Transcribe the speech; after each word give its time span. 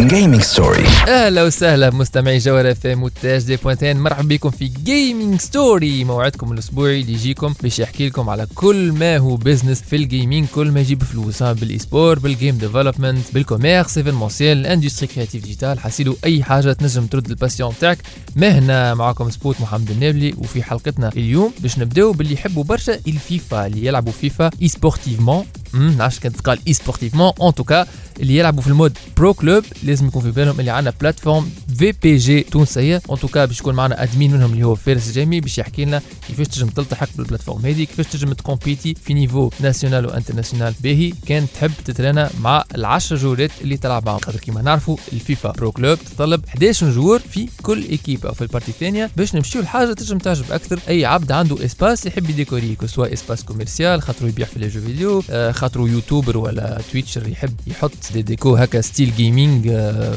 Gaming 0.00 0.40
Story 0.42 0.86
أهلا 1.08 1.42
وسهلا 1.42 1.90
مستمعي 1.90 2.38
جوهر 2.38 2.70
اف 2.70 2.86
ام 2.86 3.02
وتاج 3.02 3.42
دي 3.44 3.56
point 3.56 3.87
tn 3.87 4.00
مرحبا 4.00 4.28
بكم 4.28 4.50
في 4.50 4.70
Gaming 4.84 5.40
Story 5.40 6.04
موعدكم 6.04 6.52
الأسبوعي 6.52 7.00
اللي 7.00 7.12
يجيكم 7.12 7.54
باش 7.62 7.78
يحكي 7.78 8.08
لكم 8.08 8.30
على 8.30 8.46
كل 8.54 8.92
ما 8.92 9.18
هو 9.18 9.36
business 9.36 9.82
في 9.82 9.96
ال 9.96 10.03
gaming 10.03 10.46
كل 10.54 10.70
ما 10.70 10.80
يجيب 10.80 11.02
فلوس 11.02 11.42
بال 11.42 11.78
e-sport 11.78 12.18
بال 12.18 12.31
game 12.31 12.56
development 12.58 13.34
بال 13.34 13.47
commerce 13.47 13.98
événementiel 13.98 14.58
ال 14.58 14.63
industrie 14.63 15.06
créative 15.06 15.42
digitale 15.42 15.80
حسيلو 15.80 16.16
أي 16.24 16.42
حاجة 16.42 16.72
تنجم 16.72 17.06
ترد 17.06 17.30
ال 17.30 17.35
passion 17.35 17.72
تاعك. 17.80 17.98
مهنا 18.36 18.94
معكم 18.94 19.30
سبوت 19.30 19.60
محمد 19.60 19.90
النابلي 19.90 20.34
وفي 20.38 20.62
حلقتنا 20.62 21.08
اليوم 21.16 21.52
باش 21.60 21.78
نبداو 21.78 22.12
باللي 22.12 22.34
يحبوا 22.34 22.64
برشا 22.64 22.98
الفيفا 23.08 23.66
اللي 23.66 23.86
يلعبوا 23.86 24.12
فيفا 24.12 24.50
e-sportivement 24.62 25.44
نعرفش 25.74 26.18
كانت 26.18 26.36
تقال 26.36 26.58
e-sportivement 26.68 26.72
en 26.72 27.32
tout 27.42 27.54
cas 27.54 27.86
اللي 28.20 28.36
يلعبوا 28.36 28.62
في 28.62 28.68
ال 28.68 28.74
mode 28.74 28.98
pro 29.16 29.34
club 29.34 29.64
لازم 29.90 30.06
يكون 30.06 30.22
في 30.22 30.30
بالهم 30.30 30.60
اللي 30.60 30.70
عندنا 30.70 30.94
plateforme 31.00 31.50
VPG 31.78 32.40
تونسية. 32.40 33.02
en 33.10 33.18
tout 33.18 33.33
cas 33.33 33.44
باش 33.44 33.60
يكون 33.60 33.74
معنا 33.74 34.02
admin 34.02 34.32
منهم 34.32 34.52
اللي 34.52 34.64
هو 34.66 34.74
فارس 34.74 35.12
جامي 35.12 35.40
باش 35.40 35.58
يحكي 35.58 35.84
لنا 35.84 36.02
كيفاش 36.28 36.46
تنجم 36.48 36.68
تلتحق 36.68 37.08
بال 37.16 37.24
plateforme 37.24 37.66
هذه 37.66 37.84
كيفاش 37.84 38.06
تنجم 38.06 38.32
تكومبيتي 38.32 38.94
في 38.94 39.14
niveau 39.14 39.50
national 39.60 40.06
و 40.06 40.11
international 40.11 40.74
باهي. 40.82 41.12
كان 41.26 41.46
تحب 41.54 41.70
تترانا 41.84 42.30
مع 42.40 42.64
العشر 42.74 43.16
جولات 43.16 43.50
اللي 43.60 43.76
تلعب 43.76 44.06
معهم. 44.06 44.18
خاطر 44.18 44.38
كيما 44.38 44.62
نعرفوا 44.62 44.96
الفيفا 45.12 45.52
pro 45.52 45.72
club 45.72 45.98
تطلب 45.98 46.44
11 46.48 46.90
joueurs 46.90 47.18
في 47.18 47.48
كل 47.62 47.82
équipe 47.82 48.26
أو 48.26 48.32
في 48.32 48.42
ال 48.42 48.46
partie 48.46 48.70
الثانية 48.70 49.10
باش 49.16 49.34
نمشيو 49.34 49.62
لحاجة 49.62 49.92
تنجم 49.92 50.18
تعجب 50.18 50.52
أكثر 50.52 50.80
أي 50.88 51.04
عبد 51.04 51.32
عنده 51.32 51.64
espace 51.64 52.06
يحب 52.06 52.30
يديكوريه 52.30 52.76
سواء 52.86 53.12
espace 53.12 53.44
commercial 53.44 54.02
خاطر 54.02 54.28
يبيع 54.28 54.46
في 54.46 54.58
les 54.58 54.68
jeux 54.68 54.80
vidéo 54.80 55.22
آه، 55.30 55.52
خاطر 55.52 55.80
يوتيوبر 55.80 56.38
ولا 56.38 56.80
twitcheur 56.92 57.28
يحب 57.28 57.54
يحط 57.66 57.92
des 58.12 58.22
décos 58.22 58.56
هكا 58.56 58.80
style 58.80 59.12
gaming 59.16 59.68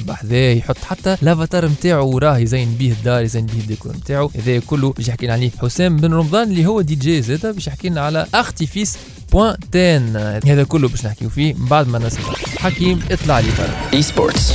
بحذاه 0.07 0.53
يحط 0.53 0.77
حتى 0.89 1.17
الأفاتار 1.23 1.65
نتاعو 1.65 2.09
وراه 2.15 2.37
يزين 2.37 2.75
به 2.79 2.91
الدار 2.91 3.21
يزين 3.23 3.45
به 3.45 3.53
الديكور 3.59 3.95
نتاعو 3.95 4.31
هذا 4.35 4.59
كله 4.59 4.93
باش 4.93 5.07
يحكي 5.07 5.25
لنا 5.25 5.33
عليه 5.33 5.51
حسام 5.61 5.97
بن 5.97 6.13
رمضان 6.13 6.43
اللي 6.51 6.65
هو 6.65 6.81
دي 6.81 6.95
جي 6.95 7.21
زاده 7.21 7.51
باش 7.51 7.67
يحكي 7.67 7.89
لنا 7.89 8.01
على 8.01 8.25
ارتيفيس 8.35 8.97
point 9.31 9.57
tn 9.71 10.15
هذا 10.47 10.63
كله 10.63 10.87
باش 10.87 11.05
نحكيو 11.05 11.29
فيه 11.29 11.53
من 11.53 11.65
بعد 11.65 11.87
ما 11.87 11.99
نسمع 11.99 12.33
حكيم 12.57 12.99
اطلع 13.11 13.39
لي 13.39 13.47
برا 13.57 13.89
Esports 13.93 14.51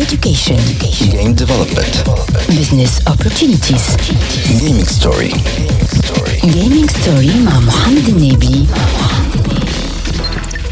Education. 0.00 0.60
Game 1.02 1.34
development 1.34 1.94
Business 2.48 3.10
opportunities. 3.12 4.00
Gaming 4.60 4.84
Story 4.86 5.30
Gaming 6.40 6.90
story 6.90 7.36
مع 7.44 7.60
محمد 7.60 8.08
النبي. 8.08 8.66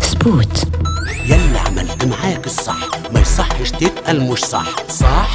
سبوت. 0.03 0.78
يلا 1.29 1.61
عملت 1.61 2.05
معاك 2.05 2.47
الصح 2.47 2.77
ما 3.13 3.21
يصحش 3.21 3.71
تتقل 3.71 4.21
مش 4.21 4.45
صح. 4.45 4.67
صح؟ 4.89 5.29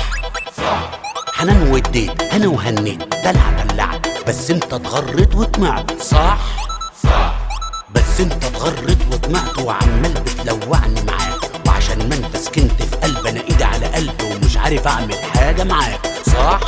صح. 0.57 0.91
حنان 1.33 1.71
وديت 1.71 2.21
أنا 2.21 2.47
وهنيت 2.47 3.03
دلع 3.25 3.63
دلعت 3.69 4.07
بس 4.27 4.51
انت 4.51 4.73
اتغريت 4.73 5.35
وطمعت. 5.35 6.01
صح؟ 6.01 6.37
صح. 7.03 7.33
بس 7.95 8.19
انت 8.21 8.45
اتغريت 8.45 8.97
وطمعت 9.11 9.57
وعمال 9.57 10.13
بتلوعني 10.13 11.01
معاك 11.01 11.67
وعشان 11.67 12.09
ما 12.09 12.15
انت 12.15 12.37
سكنت 12.37 12.81
في 12.81 12.95
قلبي 12.95 13.29
أنا 13.29 13.39
إيدي 13.49 13.63
على 13.63 13.85
قلبي 13.85 14.23
ومش 14.35 14.57
عارف 14.57 14.87
أعمل 14.87 15.15
حاجة 15.33 15.63
معاك. 15.63 15.99
صح؟ 16.25 16.59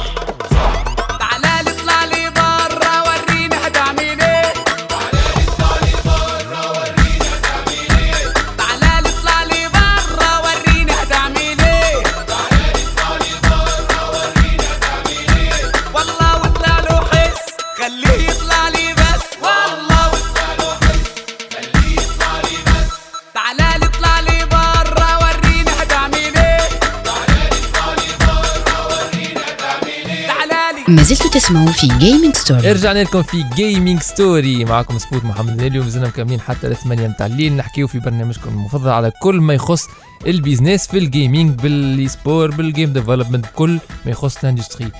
ما 30.95 31.03
زلتوا 31.03 31.29
تسمعوا 31.29 31.71
في 31.71 31.87
Gaming 31.87 32.37
Story. 32.37 32.65
رجعنا 32.65 33.03
لكم 33.03 33.23
في 33.23 33.43
Gaming 33.55 33.99
Story 34.01 34.65
معكم 34.65 34.97
سبوت 34.97 35.25
محمد 35.25 35.61
اليوم 35.61 35.85
مازلنا 35.85 36.07
مكملين 36.07 36.41
حتى 36.41 36.67
الثمانية 36.67 37.07
متاع 37.07 37.25
الليل. 37.25 37.55
نحكيو 37.55 37.87
في 37.87 37.99
برنامجكم 37.99 38.49
المفضل 38.49 38.89
على 38.89 39.11
كل 39.21 39.35
ما 39.35 39.53
يخص 39.53 39.87
ال 40.27 40.34
business 40.34 40.87
في 40.87 40.97
ال 40.97 41.06
gaming 41.06 41.61
بال 41.61 42.07
e-sport 42.07 42.51
بال 42.51 42.65
game 42.65 42.93
development 42.93 43.45
كل 43.55 43.79
ما 44.05 44.11
يخص 44.11 44.37
ال 44.37 44.43
industrie 44.43 44.91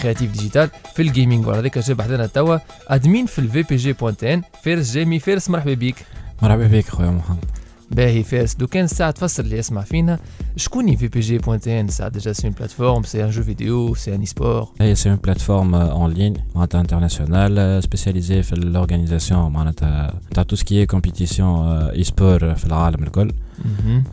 créative 0.00 0.30
digitale 0.30 0.70
في 0.94 1.02
ال 1.02 1.08
gaming 1.08 1.46
وعلى 1.46 1.60
ذلك 1.60 1.78
جاب 1.78 2.02
حدنا 2.02 2.26
توا 2.26 2.58
admin 2.88 3.26
في 3.26 3.38
ال 3.38 3.62
VPG 3.62 3.76
point 3.76 3.92
tn 3.92 4.42
فارس 4.64 4.92
جيمي 4.92 5.18
فارس 5.18 5.50
مرحبا 5.50 5.74
بيك. 5.74 5.96
مرحبا 6.42 6.66
بك 6.66 6.88
خويا 6.88 7.10
محمد. 7.10 7.44
باهي 7.91 8.23
فارس 8.23 8.55
لو 8.59 8.67
كان 8.67 8.83
الساعة 8.83 9.11
تفسر 9.11 9.43
اللي 9.43 9.57
يسمع 9.57 9.81
فينا 9.81 10.19
شكون 10.55 10.95
في 10.95 11.07
بي 11.07 11.19
جي 11.19 11.37
بوينتين 11.37 11.87
ساعة 11.87 12.09
ديجا 12.09 12.33
سي 12.33 12.47
اون 12.47 12.53
بلاتفورم 12.53 13.03
سي 13.03 13.23
ان 13.23 13.29
جو 13.29 13.43
فيديو 13.43 13.95
سي 13.95 14.15
ان 14.15 14.25
سبور 14.25 14.67
هي 14.81 14.95
سي 14.95 15.09
اون 15.09 15.17
بلاتفورم 15.17 15.75
اون 15.75 16.11
لين 16.11 16.33
معناتها 16.55 16.81
انترناسيونال 16.81 17.83
سبيسياليزي 17.83 18.43
في 18.43 18.53
الاورغانيزاسيون 18.53 19.51
معناتها 19.51 20.13
تاع 20.33 20.43
تو 20.43 20.55
سكي 20.55 20.85
كومبيتيسيون 20.85 21.67
اي 21.67 22.03
سبور 22.03 22.55
في 22.55 22.65
العالم 22.65 23.03
الكل 23.03 23.31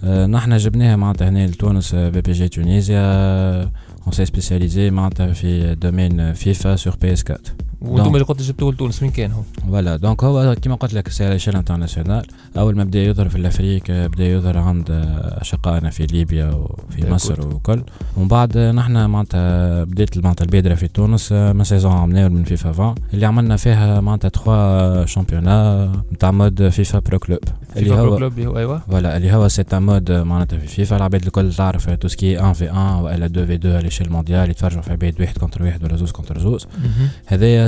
آه، 0.04 0.26
نحن 0.26 0.56
جبناها 0.56 0.96
معناتها 0.96 1.28
هنا 1.28 1.46
لتونس 1.46 1.94
في 1.94 2.20
بي 2.20 2.32
جي 2.32 2.48
تونيزيا 2.48 3.62
اون 3.62 4.12
سي 4.12 4.24
سبيسياليزي 4.24 4.90
معناتها 4.90 5.32
في 5.32 5.74
دومين 5.74 6.32
فيفا 6.32 6.76
سور 6.76 6.96
بي 7.00 7.12
اس 7.12 7.24
4 7.30 7.40
وأنتم. 7.83 8.13
اللي 8.13 8.25
قلت 8.25 8.41
جبتوه 8.41 8.71
لتونس 8.71 9.03
وين 9.03 9.11
كان 9.11 9.31
هو؟ 9.31 9.41
فوالا 9.67 9.95
دونك 9.95 10.23
هو 10.23 10.55
كيما 10.55 10.75
قلت 10.75 10.93
لك 10.93 11.09
سي 11.09 11.25
على 11.25 11.39
انترناسيونال 11.47 12.25
أول 12.57 12.75
ما 12.75 12.83
بدأ 12.83 13.03
يظهر 13.03 13.29
في 13.29 13.35
الأفريق 13.35 13.83
بدأ 13.89 14.25
يظهر 14.25 14.57
عند 14.57 14.85
أشقائنا 15.23 15.89
في 15.89 16.05
ليبيا 16.05 16.45
وفي 16.45 17.11
مصر. 17.11 17.47
وكل. 17.47 17.83
ومن 18.17 18.27
بعد 18.27 18.57
نحن 18.57 19.05
معناتها 19.05 19.83
بديت 19.83 20.17
معناتها 20.17 20.45
البادره 20.45 20.75
في 20.75 20.87
تونس 20.87 21.31
من 21.31 21.63
saison 21.63 21.91
عملناه 21.91 22.27
من 22.27 22.43
فيفا 22.43 22.69
20 22.69 22.95
اللي 23.13 23.25
عملنا 23.25 23.57
فيها 23.57 24.01
معناتها 24.01 24.29
3 24.29 25.05
championnats 25.05 25.91
نتاع 26.13 26.31
mode 26.31 26.69
فيفا 26.69 26.99
pro 26.99 27.19
club 27.19 27.39
اللي 27.75 27.89
فيفا 27.89 28.01
pro 28.01 28.11
هو 28.11 28.17
club 28.17 28.39
هو 28.39 28.57
أيوه. 28.57 28.79
voilà 28.79 29.17
اللي 29.17 29.31
هو 29.31 29.47
c'est 29.47 29.63
un 29.73 29.83
mode 29.83 30.11
معناتها 30.11 30.59
في 30.59 30.67
فيفا. 30.67 30.95
العباد 30.95 31.25
الكل 31.25 31.53
تعرف 31.53 31.89
tout 31.89 32.07
ce 32.07 32.15
qui 32.15 32.26
est 32.26 32.37
1 32.37 32.55
في 32.55 32.65
1 32.65 33.03
وإلا 33.03 33.25
2 33.25 33.45
في 33.45 33.53
2 33.53 33.73
على 33.73 33.83
l'échelle 33.83 34.11
mondiale 34.11 34.49
يتفرجوا 34.49 34.81
في 34.81 34.91
عباد 34.91 35.21
واحد 35.21 35.37
contre 35.37 35.63
واحد 35.63 35.83
ولا 35.83 35.95
زوز 35.95 36.11
contre 36.11 36.39
زوز. 36.39 36.67
هذايا 37.25 37.67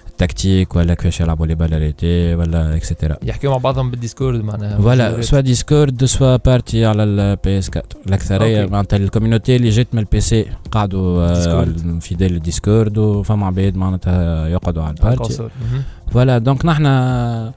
آه، 0.20 0.20
التكتيك 0.20 0.76
ولا 0.76 0.94
كيفاش 0.94 1.20
يلعبوا 1.20 1.46
لي 1.46 1.54
بالاريتي 1.54 2.34
ولا 2.34 2.76
اكسيتيرا 2.76 3.16
يحكيو 3.22 3.50
مع 3.50 3.56
بعضهم 3.56 3.90
بالديسكورد 3.90 4.44
معناها 4.44 4.78
فوالا 4.80 5.08
جوارات. 5.08 5.24
سوا 5.24 5.40
ديسكورد 5.40 6.04
سوا 6.04 6.36
بارتي 6.36 6.84
على 6.86 7.02
البي 7.04 7.58
اس 7.58 7.68
4 7.68 7.84
الاكثريه 8.06 8.60
أوكي. 8.62 8.72
معناتها 8.72 8.96
الكوميونيتي 8.96 9.56
اللي 9.56 9.68
جات 9.68 9.86
من 9.92 9.98
البي 9.98 10.20
سي 10.20 10.46
قعدوا 10.70 11.22
آه، 11.30 11.34
ديسكورد. 11.34 11.98
في 12.00 12.14
ديل 12.14 12.34
الديسكورد 12.36 12.98
وفما 12.98 13.46
عباد 13.46 13.76
معناتها 13.76 14.48
يقعدوا 14.48 14.82
على 14.82 14.88
على 14.90 14.98
البارتي 14.98 15.22
الكونسول. 15.22 15.50
مهم. 15.72 15.82
فوالا 16.12 16.38
دونك 16.38 16.66
نحنا 16.66 17.52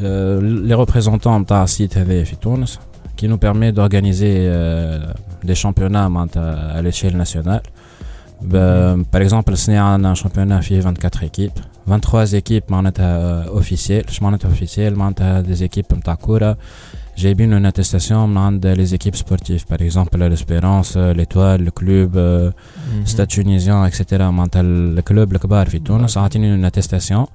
لي 0.00 0.74
ريبريزونتون 0.74 1.40
نتاع 1.40 1.64
السيت 1.64 1.98
هذايا 1.98 2.24
في 2.24 2.36
تونس 2.36 2.78
qui 3.20 3.26
nous 3.28 3.38
permet 3.46 3.70
d'organiser 3.76 4.36
euh, 4.48 5.12
des 5.48 5.54
championnats 5.54 6.08
معناتها 6.08 6.78
à 6.78 6.82
l'échelle 6.82 7.16
nationale. 7.16 7.62
Ben, 8.41 9.03
par 9.03 9.21
exemple, 9.21 9.55
ce 9.55 9.71
on 9.71 10.03
a 10.03 10.09
un 10.09 10.15
championnat 10.15 10.59
qui 10.59 10.79
24 10.79 11.23
équipes, 11.23 11.59
23 11.87 12.33
équipes 12.33 12.65
ben, 12.69 12.83
euh, 12.99 13.45
officielles, 13.51 14.05
officielles, 14.45 14.95
ben, 14.95 15.41
des 15.41 15.63
équipes 15.63 15.93
de 15.93 16.55
كورة 17.18 17.22
جايبين 17.22 17.60
une 17.68 17.72
attestation 17.72 18.12
من 18.12 18.36
عند 18.38 18.66
les 18.66 18.94
équipes 18.94 19.16
sportives 19.16 19.64
par 19.72 19.80
exemple 19.82 20.18
l'Espérance, 20.18 20.96
l'étoile, 20.96 21.60
le 21.64 21.70
club, 21.70 22.16
euh, 22.16 22.52
مهم. 22.92 23.04
ستاد 23.04 23.26
تونيزيان 23.26 23.76
اكسيتيرا 23.76 24.30
معناتها 24.30 24.60
الكلوب 24.60 25.32
الكبار 25.32 25.68
في 25.68 25.78
تونس 25.78 26.18
عاطيني 26.18 26.52
اون 26.52 26.64
اتستاسيون 26.64 27.26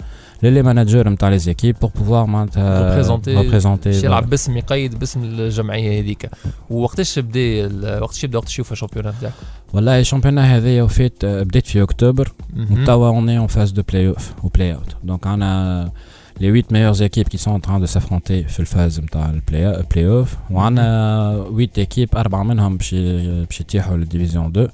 للي 0.44 0.62
مانجر 0.62 1.10
نتاع 1.10 1.30
لي 1.30 1.38
زيكيب 1.40 1.75
بور 1.81 1.90
بوفوار 1.96 2.25
معناتها 2.25 2.90
ريبريزونتي 2.90 3.36
ريبريزونتي 3.36 3.90
باش 3.90 4.04
يلعب 4.04 4.30
باسم 4.30 4.57
يقيد 4.57 5.00
باسم 5.00 5.24
الجمعيه 5.24 6.00
هذيك 6.01 6.30
وقتاش 6.69 7.19
بدا 7.19 7.40
ال- 7.40 8.04
وقتاش 8.04 8.24
يبدا 8.24 8.38
وقتاش 8.38 8.54
يشوف 8.54 8.72
الشامبيون 8.72 9.07
نتاعك 9.07 9.34
والله 9.74 10.00
الشامبيونات 10.00 10.46
هذايا 10.46 10.84
وفات 10.84 11.25
بديت 11.25 11.68
في 11.68 11.81
اكتوبر 11.84 12.31
مهم. 12.56 12.81
وتوا 12.84 13.07
اون 13.07 13.30
اون 13.30 13.48
فاز 13.48 13.72
دو 13.72 13.81
بلاي 13.90 14.07
اوف 14.07 14.34
وبلاي 14.44 14.74
اوت 14.75 14.96
دونك 15.04 15.28
انا 15.28 15.92
les 16.40 16.48
8 16.48 16.72
meilleures 16.72 17.01
équipes 17.01 17.30
qui 17.30 17.38
sont 17.38 17.51
en 17.51 17.60
train 17.60 17.80
de 17.80 17.86
s'affronter 17.86 18.48
في 18.48 18.60
الفاز 18.60 19.00
نتاع 19.00 19.30
البلاي 19.30 19.84
بلاي 19.92 20.07
اوف 20.07 20.36
وعندنا 20.51 21.46
8 21.50 21.68
équipes 21.78 22.18
أربعة 22.18 22.44
منهم 22.44 22.78
باش 22.78 22.96
باش 22.96 23.62
يتيحوا 23.62 23.98
للديفيزيون 23.98 24.46
2 24.46 24.68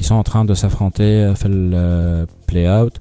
qui 0.00 0.04
sont 0.04 0.14
en 0.14 0.30
train 0.30 0.44
de 0.44 0.54
s'affronter 0.54 1.34
في 1.34 1.48
البلاي 1.48 2.78
اوت 2.78 2.96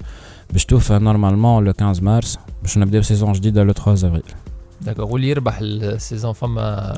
باش 0.51 0.65
توفى 0.65 0.99
نورمالمون 0.99 1.63
لو 1.63 1.73
15 1.79 2.03
مارس 2.03 2.39
باش 2.61 2.77
نبداو 2.77 3.01
سيزون 3.01 3.33
جديده 3.33 3.63
لو 3.63 3.73
3 3.73 3.93
افريل 3.93 4.23
داكوغ 4.81 5.13
واللي 5.13 5.29
يربح 5.29 5.59
السيزون 5.61 6.33
فما 6.33 6.97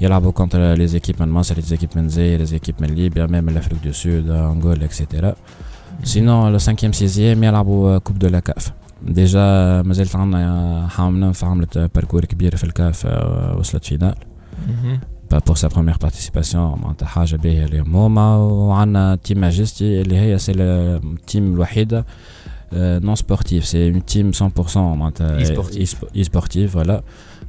يلعبوا 0.00 0.30
كونتر 0.30 0.74
لي 0.74 0.86
زيكيب 0.86 1.22
من 1.22 1.28
مصر 1.28 1.54
لي 1.54 1.62
زيكيب 1.62 1.90
من 1.96 2.08
زي 2.08 2.36
لي 2.36 2.44
زيكيب 2.46 2.74
من 2.80 2.88
ليبيا 2.88 3.26
ميم 3.26 3.48
الافريك 3.48 3.78
دو 3.84 3.92
سود 3.92 4.30
انغول 4.30 4.82
اكسيتيرا 4.82 5.34
سينون 6.04 6.52
لو 6.52 6.58
5 6.58 6.90
سيزيام 6.90 7.44
يلعبوا 7.44 7.98
كوب 7.98 8.18
دو 8.18 8.28
لا 8.28 8.40
كاف 8.40 8.72
ديجا 9.02 9.82
مازالت 9.82 10.16
عندنا 10.16 10.88
حاملة 10.88 11.32
عملت 11.42 11.78
باركور 11.94 12.24
كبير 12.24 12.56
في 12.56 12.64
الكاف 12.64 13.06
وصلت 13.58 13.84
فينال 13.84 14.14
بور 15.30 15.56
سا 15.56 15.68
بروميير 15.68 15.96
بارتيسيباسيون 15.96 16.78
معناتها 16.80 17.06
حاجه 17.06 17.36
باهيه 17.36 17.66
لموما 17.66 18.36
وعندنا 18.36 19.18
تيم 19.24 19.40
ماجستي 19.40 20.00
اللي 20.00 20.16
هي 20.18 20.38
سي 20.38 20.52
التيم 20.52 21.54
الوحيده 21.54 22.06
نون 22.72 23.14
سبورتيف 23.14 23.66
سي 23.66 23.90
اون 23.90 24.04
تيم 24.04 24.32
100% 24.32 24.76
معناتها 24.76 25.38
اي 26.16 26.24
سبورتيف 26.24 26.72
فوالا 26.72 27.02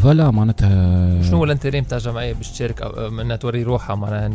voilà 0.00 0.30
معناتها 0.30 1.22
شنو 1.22 1.36
هو 1.36 1.44
ال 1.44 1.49
entrée 1.49 1.80
نتاع 1.80 1.98
الجمعيه 1.98 2.32
باش 2.32 2.50
تشارك 2.50 2.82
إنها 3.20 3.36
توري 3.36 3.62
روحها 3.62 3.96
معناها 3.96 4.30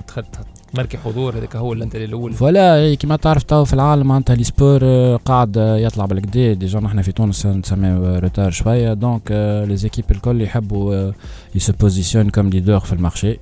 تمركي 0.74 0.98
حضور 0.98 1.38
هذاك 1.38 1.56
هو 1.56 1.74
ال 1.74 1.78
entrée 1.78 2.06
الأول. 2.06 2.34
voilà 2.34 2.96
كيما 2.96 3.16
تعرف 3.16 3.44
تو 3.44 3.66
في 3.66 3.74
العالم 3.74 4.08
معناتها 4.08 4.36
l'e-sport 4.36 4.86
قاعد 5.16 5.58
يطلع 5.58 6.06
بالكدا 6.06 6.54
déjà 6.54 6.80
نحن 6.80 7.02
في 7.02 7.12
تونس 7.12 7.46
نسميو 7.46 8.20
retard 8.20 8.52
شوية. 8.52 8.94
donc 8.94 9.32
les 9.68 9.78
équipes 9.78 10.06
الكل 10.12 10.42
يحبوا 10.42 11.12
ي 11.56 11.62
se 11.62 11.74
positionne 11.74 12.30
comme 12.30 12.50
leader 12.50 12.80
في 12.80 12.94
ال 12.94 12.99
marché. 12.99 13.40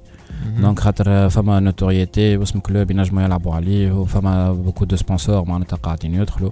donc 0.61 0.79
خاطر 0.79 1.29
فما 1.29 1.59
notoriété 1.59 2.37
واسم 2.37 2.59
club 2.59 2.91
ينجموا 2.91 3.23
يلعبوا 3.23 3.53
عليه 3.53 3.91
وفما 3.91 4.51
beaucoup 4.51 4.85
de 4.85 4.95
sponsors 4.95 5.45
معناتها 5.45 5.77
قاعدين 5.77 6.13
يدخلوا. 6.13 6.51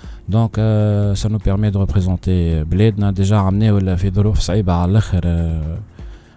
دونك 0.28 0.56
سا 1.16 1.28
نو 1.28 1.38
بيرمي 1.38 1.70
دو 1.70 1.80
ريبريزونتي 1.80 2.64
بلادنا 2.64 3.10
ديجا 3.10 3.36
عملناه 3.36 3.94
في 3.94 4.10
ظروف 4.10 4.38
صعيبه 4.38 4.72
على 4.72 4.90
الاخر 4.90 5.50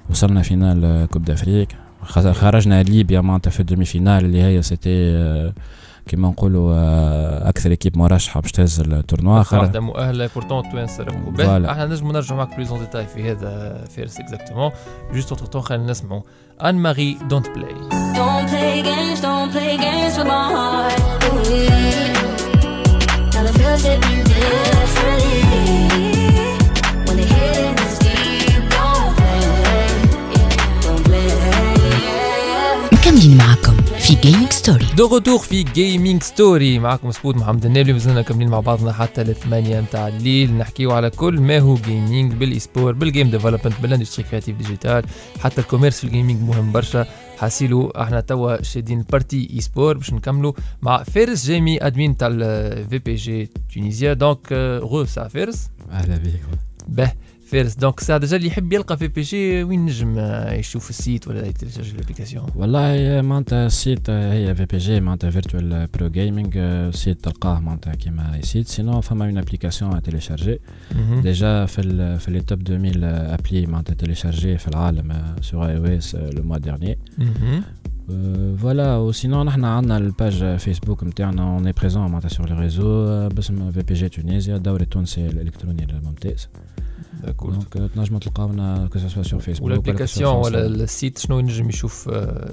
وصلنا 0.09 0.41
فينال 0.41 1.07
كوب 1.11 1.23
دافريك 1.25 1.75
خرجنا 2.03 2.83
ليبيا 2.83 3.21
معناتها 3.21 3.51
في 3.51 3.59
الدومي 3.59 3.85
فينال 3.85 4.25
اللي 4.25 4.44
هي 4.44 4.61
سيتي 4.61 5.53
كيما 6.07 6.29
نقولوا 6.29 6.73
اكثر 7.50 7.69
ايكيب 7.71 7.97
مرشحه 7.97 8.41
باش 8.41 8.51
تهز 8.51 8.79
التورنوا 8.79 9.41
اخر 9.41 9.59
واحده 9.59 9.79
مؤهله 9.79 10.29
بورتون 10.35 10.71
توانسه 10.71 11.03
ربحوا 11.03 11.71
احنا 11.71 11.85
نجموا 11.85 12.13
نرجعوا 12.13 12.38
معك 12.44 12.56
بلوز 12.56 12.71
اون 12.71 12.79
ديتاي 12.79 13.07
في 13.07 13.31
هذا 13.31 13.83
فيرس 13.89 14.19
اكزاكتومون 14.19 14.71
جوست 15.13 15.31
اوتر 15.31 15.45
تون 15.45 15.61
خلينا 15.61 15.91
نسمعوا 15.91 16.21
ان 16.63 16.75
ماري 16.75 17.17
دونت 17.29 17.47
بلاي 17.50 17.75
Don't 18.19 18.50
play 18.50 18.81
games, 18.89 19.21
don't 19.21 19.50
play 19.53 19.77
games 19.77 20.17
with 20.17 20.27
my 20.27 20.45
heart. 20.53 21.12
مكملين 23.74 24.24
معكم 33.36 33.76
في 33.98 34.14
Gaming 34.14 34.52
Story 34.52 34.86
de 34.96 35.06
retour 35.06 35.38
في 35.38 35.62
Gaming 35.62 36.22
Story 36.22 36.78
معكم 36.78 37.10
سبوت 37.10 37.36
محمد 37.36 37.66
النابلي 37.66 37.92
مازلنا 37.92 38.22
كاملين 38.22 38.48
مع 38.48 38.60
بعضنا 38.60 38.92
حتى 38.92 39.22
الثمانية 39.22 39.80
متاع 39.80 40.08
الليل. 40.08 40.58
نحكيو 40.58 40.92
على 40.92 41.10
كل 41.10 41.40
ما 41.40 41.58
هو 41.58 41.74
gaming 41.75 42.32
بال 42.32 42.58
e-sport 42.58 42.92
بال 42.92 43.05
game 43.05 43.31
development 43.31 43.75
بال 43.82 43.90
industrie 43.90 44.26
créative 44.28 44.56
digitale 44.56 45.04
حتى 45.40 45.60
ال 45.60 45.65
commerce 45.65 45.98
في 45.98 46.04
ال 46.04 46.10
gaming 46.10 46.42
مهم 46.42 46.72
برشا. 46.72 47.06
حاسيلو 47.38 47.90
إحنا 47.90 48.20
توا 48.20 48.62
شادين 48.62 48.98
ال 48.98 49.48
partie 49.54 49.60
e-sport 49.60 49.96
باش 49.96 50.12
نكملوا 50.12 50.53
مع 50.82 51.03
فارس 51.03 51.46
جيمي 51.46 51.86
ادمين 51.86 52.17
تاع 52.17 52.29
الفي 52.32 52.98
بي 52.98 53.14
جي 53.14 53.50
تونيزيا 53.74 54.12
دونك 54.12 54.53
غو 54.82 55.05
سا 55.05 55.29
فارس 55.29 55.70
أهلا 55.91 56.17
بك 56.17 56.41
به 56.88 57.12
فارس 57.51 57.75
دونك 57.75 57.99
ساعة 57.99 58.19
ديجا 58.19 58.37
اللي 58.37 58.47
يحب 58.47 58.73
يلقى 58.73 58.97
في 58.97 59.07
بي 59.07 59.21
جي 59.21 59.63
وين 59.63 59.85
نجم 59.85 60.19
يشوف 60.49 60.89
السيت 60.89 61.28
ولا 61.28 61.47
يتلجاج 61.47 61.92
الابليكاسيون 61.95 62.45
والله 62.56 63.21
معناتها 63.21 63.66
السيت 63.66 64.09
هي 64.09 64.56
في 64.56 64.66
بي 64.66 64.78
جي 64.78 65.01
معناتها 65.01 65.30
فيرتوال 65.30 65.87
برو 65.94 66.07
جيمنج 66.07 66.59
سيت 66.95 67.23
تلقاه 67.23 67.59
معناتها 67.59 67.95
كيما 67.95 68.42
سيت 68.42 68.68
سينو 68.68 69.01
فما 69.01 69.25
اون 69.25 69.37
ابليكاسيون 69.37 70.01
تيليشارجي 70.01 70.59
ديجا 71.21 71.66
في 71.66 71.81
ال 71.81 72.19
في 72.19 72.31
لي 72.31 72.42
توب 72.42 72.61
2000 72.61 73.33
ابلي 73.33 73.66
معناتها 73.66 73.94
تيليشارجي 73.94 74.57
في 74.57 74.68
العالم 74.68 75.35
سور 75.42 75.66
اي 75.66 75.78
او 75.78 75.85
اس 75.85 76.16
لو 76.16 76.44
موا 76.44 76.57
ديرني 76.57 76.97
فوالا 78.57 78.97
وسينون 78.97 79.45
نحن 79.45 79.66
عندنا 79.66 79.97
الباج 79.97 80.57
فيسبوك 80.57 81.04
نتاعنا 81.04 81.44
اون 81.44 81.68
اي 81.68 81.73
بريزون 81.73 82.07
معناتها 82.07 82.30
سور 82.30 82.49
لي 82.49 82.59
ريزو 82.59 83.30
باسم 83.30 83.71
في 83.71 83.81
بي 83.81 83.94
جي 83.94 84.09
تونيزيا 84.09 84.56
الدوري 84.56 84.83
التونسي 84.83 85.28
الالكتروني 85.28 85.87
donc 87.43 87.91
تنجموا 87.94 88.20
تلقاونا 88.20 88.88
que 88.93 88.98
ce 88.98 89.12
soit 89.12 89.38
فيسبوك 89.38 89.68
وال 89.69 89.79
application 89.79 90.34
ولا 90.34 90.66
ال 90.67 90.77
site 90.77 91.19
شنو 91.18 91.38
ينجم 91.38 91.68
يشوف 91.68 92.10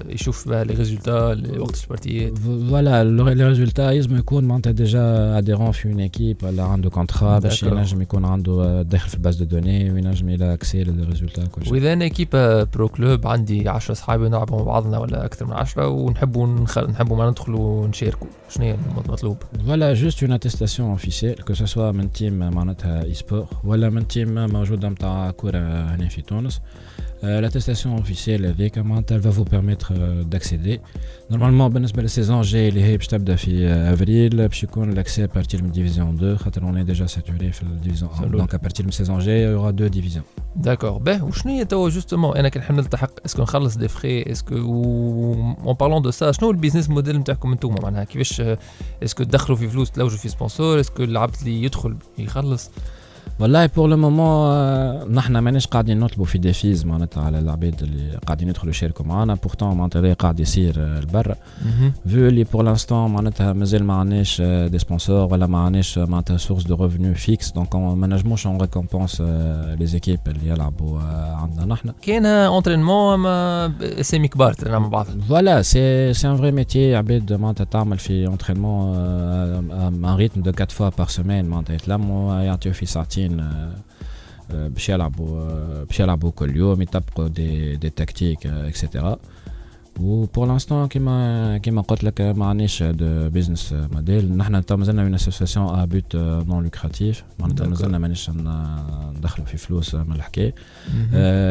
يشوف 0.08 0.48
بها 0.48 0.64
les 0.64 0.74
résultats 0.74 1.26
وقت 1.58 1.82
ال 1.82 1.89
partie 1.89 2.31
ات 2.31 2.38
voilà 2.38 3.04
les 3.04 3.48
résultats 3.48 3.90
يلزم 3.90 4.16
يكون 4.16 4.44
معناتها 4.44 4.72
déjà 4.72 5.38
adhérent 5.38 5.72
في 5.72 5.88
une 5.88 6.00
équipe 6.00 6.36
ولا 6.42 6.62
عنده 6.62 6.90
contrat 6.90 7.38
باش 7.38 7.62
ينجم 7.62 8.02
يكون 8.02 8.24
عنده 8.24 8.82
داخل 8.82 9.08
في 9.08 9.14
ال 9.14 9.18
base 9.18 9.36
de 9.36 9.44
données 9.44 9.92
وينجم 9.92 10.28
يلا 10.28 10.54
accès 10.54 10.84
لل 10.84 10.95
résultats 10.95 11.46
كل 11.46 11.64
شيء 11.64 11.72
واذا 11.72 11.92
أنا 11.92 12.04
ايكيب 12.04 12.28
برو 12.74 12.88
كلوب 12.88 13.26
عندي 13.26 13.68
10 13.68 13.94
صحابي 13.94 14.28
نلعبوا 14.28 14.58
مع 14.58 14.64
بعضنا 14.64 14.98
ولا 14.98 15.24
أكثر 15.24 15.46
من 15.46 15.52
10 15.52 15.88
ونحبوا 15.88 16.46
نخل... 16.46 16.90
نحبوا 16.90 17.16
ما 17.16 17.30
ندخلوا 17.30 17.82
ونشاركوا 17.82 18.26
شنو 18.51 18.65
هي 18.65 18.77
المطلوب؟ 18.97 19.37
فوالا 19.65 19.93
جوست 19.93 20.23
اون 20.23 20.31
اتيستاسيون 20.31 20.89
اوفيسيال 20.89 21.45
كو 21.45 21.53
سوا 21.53 21.91
من 21.91 22.11
تيم 22.11 22.39
معناتها 22.39 23.03
اي 23.03 23.13
سبور 23.13 23.47
ولا 23.63 23.89
من 23.89 24.07
تيم 24.07 24.45
موجوده 24.49 24.89
نتاع 24.89 25.31
كوره 25.31 25.57
هنا 25.95 26.07
في 26.09 26.21
تونس 26.21 26.61
Euh, 27.23 27.41
L'attestation 27.41 27.95
officielle 28.03 28.45
avec 28.45 28.77
elle 28.77 29.19
va 29.27 29.29
vous 29.29 29.45
permettre 29.45 29.93
euh, 29.95 30.23
d'accéder. 30.23 30.79
Normalement, 31.31 31.69
بالنسبة 31.69 32.01
للسيزون 32.01 32.41
جاي 32.41 32.69
اللي 32.69 32.83
هي 32.83 32.97
باش 32.97 33.07
تبدا 33.07 33.35
في 33.35 33.67
آه، 33.67 33.93
افريل 33.93 34.47
باش 34.47 34.63
يكون 34.63 34.95
l'accès 34.95 35.21
à 35.21 35.37
partir 35.37 35.61
من 35.61 35.71
division 35.73 36.21
2 36.21 36.37
خاطر 36.37 36.61
on 36.61 36.75
est 36.75 36.91
déjà 36.93 37.07
saturé 37.07 37.51
في 37.51 37.63
الديفيزيون 37.63 38.11
1 38.11 38.19
حلو. 38.19 38.45
donc 38.45 38.49
à 38.49 38.57
partir 38.57 38.81
من 38.81 38.87
السيزون 38.87 39.19
جاي 39.19 39.47
il 39.47 39.51
y 39.51 39.59
aura 39.59 39.71
deux 39.71 39.89
divisions. 39.97 40.41
داكور 40.55 40.97
باهي 40.97 41.21
وشنو 41.21 41.51
هي 41.51 41.65
توا 41.65 41.89
جوستومون 41.89 42.37
انا 42.37 42.49
كي 42.49 42.59
نحب 42.59 42.75
نلتحق 42.75 43.11
اسكو 43.25 43.41
نخلص 43.41 43.77
دي 43.77 43.87
فري 43.87 44.31
اسكو 44.31 44.55
اون 44.55 45.73
بارلون 45.73 46.01
دو 46.01 46.11
سا 46.11 46.31
شنو 46.31 46.51
البيزنس 46.51 46.89
موديل 46.89 47.17
نتاعكم 47.17 47.51
انتوما 47.51 47.77
معناها 47.83 48.03
كيفاش 48.03 48.41
اسكو 49.03 49.23
تدخلوا 49.23 49.57
في 49.57 49.67
فلوس 49.67 49.91
تلوجوا 49.91 50.17
في 50.17 50.29
سبونسور 50.29 50.79
اسكو 50.79 51.03
العبد 51.03 51.35
اللي 51.41 51.63
يدخل 51.63 51.95
يخلص 52.17 52.69
والله 53.41 53.65
بور 53.65 53.89
لو 53.89 53.97
مومون 53.97 55.13
نحن 55.13 55.37
ماناش 55.37 55.67
قاعدين 55.67 55.99
نطلبوا 55.99 56.25
في 56.25 56.37
ديفيز 56.37 56.85
معناتها 56.85 57.23
على 57.23 57.39
العباد 57.39 57.83
اللي 57.83 58.17
قاعدين 58.25 58.49
يدخلوا 58.49 58.69
يشاركوا 58.69 59.05
معنا 59.05 59.33
بورتون 59.33 59.77
معناتها 59.77 59.99
هذا 59.99 60.13
قاعد 60.13 60.39
يصير 60.39 60.75
آه، 60.77 60.99
لبرا 60.99 61.35
فو 62.05 62.17
اللي 62.17 62.43
بور 62.43 62.63
لانستون 62.63 63.11
معناتها 63.11 63.53
مازال 63.53 63.83
ما 63.83 63.93
عندناش 63.93 64.41
دي 64.41 64.79
سبونسور 64.79 65.33
ولا 65.33 65.47
ما 65.47 65.57
عندناش 65.57 65.97
آه، 65.97 66.05
معناتها 66.05 66.37
سورس 66.37 66.63
دو 66.63 66.75
ريفوني 66.75 67.15
فيكس 67.15 67.51
دونك 67.51 67.75
ما 67.75 68.07
نجموش 68.07 68.47
اون 68.47 68.61
ريكومبونس 68.61 69.21
لي 69.21 69.85
زيكيب 69.85 70.19
اللي 70.27 70.49
يلعبوا 70.49 70.99
آه، 70.99 71.35
عندنا 71.35 71.65
نحن 71.65 71.91
كاين 72.01 72.25
انترينمون 72.25 73.13
اما 73.13 73.73
اسامي 73.81 74.27
كبار 74.27 74.53
ترينا 74.53 74.79
مع 74.79 74.87
بعض 74.87 75.05
فوالا 75.29 75.61
سي 75.61 76.13
سي 76.13 76.27
ان 76.27 76.37
فري 76.37 76.51
ميتي 76.51 76.95
عباد 76.95 77.33
معناتها 77.33 77.63
تعمل 77.63 77.97
في 77.97 78.27
انترينمون 78.27 78.97
ان 78.97 80.15
ريتم 80.15 80.41
دو 80.41 80.51
4 80.51 80.67
فوا 80.69 80.89
بار 80.89 81.07
سيمين 81.07 81.45
معناتها 81.45 81.73
يتلموا 81.73 82.41
يعطيو 82.41 82.73
في 82.73 82.85
ساعتين 82.85 83.27
آه، 83.31 83.73
آه، 84.51 84.67
باش 84.67 84.89
يلعبوا 84.89 85.39
آه، 85.41 85.83
باش 85.83 85.99
يلعبوا 85.99 86.31
كل 86.31 86.55
يوم 86.57 86.81
يطبقوا 86.81 87.27
دي 87.27 87.75
دي 87.75 87.89
تكتيك 87.89 88.47
اكسيتيرا 88.47 89.17
و 89.99 90.25
بور 90.25 90.47
لانستون 90.47 90.87
كيما 90.87 91.57
كيما 91.57 91.81
قلت 91.81 92.03
لك 92.03 92.21
ما 92.21 92.45
عندناش 92.45 92.83
دو 92.83 93.29
بيزنس 93.29 93.73
موديل 93.73 94.37
نحن 94.37 94.65
تو 94.65 94.77
مازلنا 94.77 95.01
اون 95.03 95.13
اسوسياسيون 95.13 95.79
ا 95.79 95.85
بوت 95.85 96.15
نون 96.15 96.63
لوكراتيف 96.63 97.23
معناتها 97.39 97.65
D'accord. 97.65 97.69
مازلنا 97.69 97.97
مانيش 97.97 98.29
ندخلوا 98.29 99.47
في 99.47 99.57
فلوس 99.57 99.95
من 99.95 100.11
الحكايه 100.15 100.53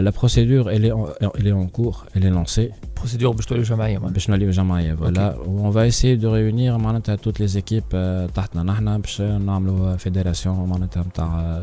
لا 0.00 0.10
بروسيدور 0.10 0.64
elle 0.74 0.82
est 0.82 0.94
en- 0.96 1.28
elle 1.38 1.46
est 1.46 1.52
en 1.52 1.78
cours 1.78 2.04
elle 2.16 2.22
est 2.24 2.34
lancée 2.38 2.70
بروسيدور 3.01 3.35
باش 3.35 3.45
تولي 3.45 3.61
جمعيه 3.61 3.97
باش 3.97 4.29
نوليو 4.29 4.51
جمعيه 4.51 4.95
voilà 4.95 5.35
on 5.35 5.71
va 5.71 5.87
essayer 5.87 6.15
de 6.15 6.35
réunir 6.35 6.77
معناتها 6.77 7.15
toutes 7.15 7.39
les 7.39 7.47
équipes 7.47 7.83
تحتنا 8.35 8.63
نحنا 8.63 8.97
باش 8.97 9.21
نعملوا 9.21 9.95
fédération 9.95 10.69
معناتها 10.69 11.03
نتاع 11.03 11.61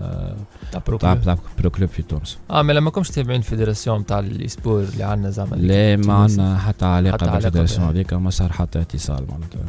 تاع 0.73 0.83
pro 0.87 0.97
نتاع 0.97 1.15
club. 1.15 1.23
نتاع 1.23 1.39
pro 1.59 1.71
club 1.71 1.89
في 1.89 2.03
تونس 2.03 2.39
آه 2.51 2.63
ما 2.63 2.73
لما 2.73 2.91
كنتش 2.91 3.11
تابعين 3.11 3.41
ال 3.41 3.46
fédération 3.46 4.01
نتاع 4.01 4.19
ال 4.19 4.27
e-sport 4.27 4.83
اللي 4.83 5.05
عندنا 5.05 5.31
زعما 5.31 5.57
لا 5.57 5.97
ما. 5.97 6.15
عندنا 6.15 6.59
حتى 6.59 6.85
علاقه 6.85 7.33
بال 7.33 7.41
fédération. 7.41 7.89
هذيك 7.89 8.13
ما 8.13 8.31
صار 8.31 8.53
حتى 8.53 8.81
اتصال 8.81 9.25
معناتها 9.29 9.61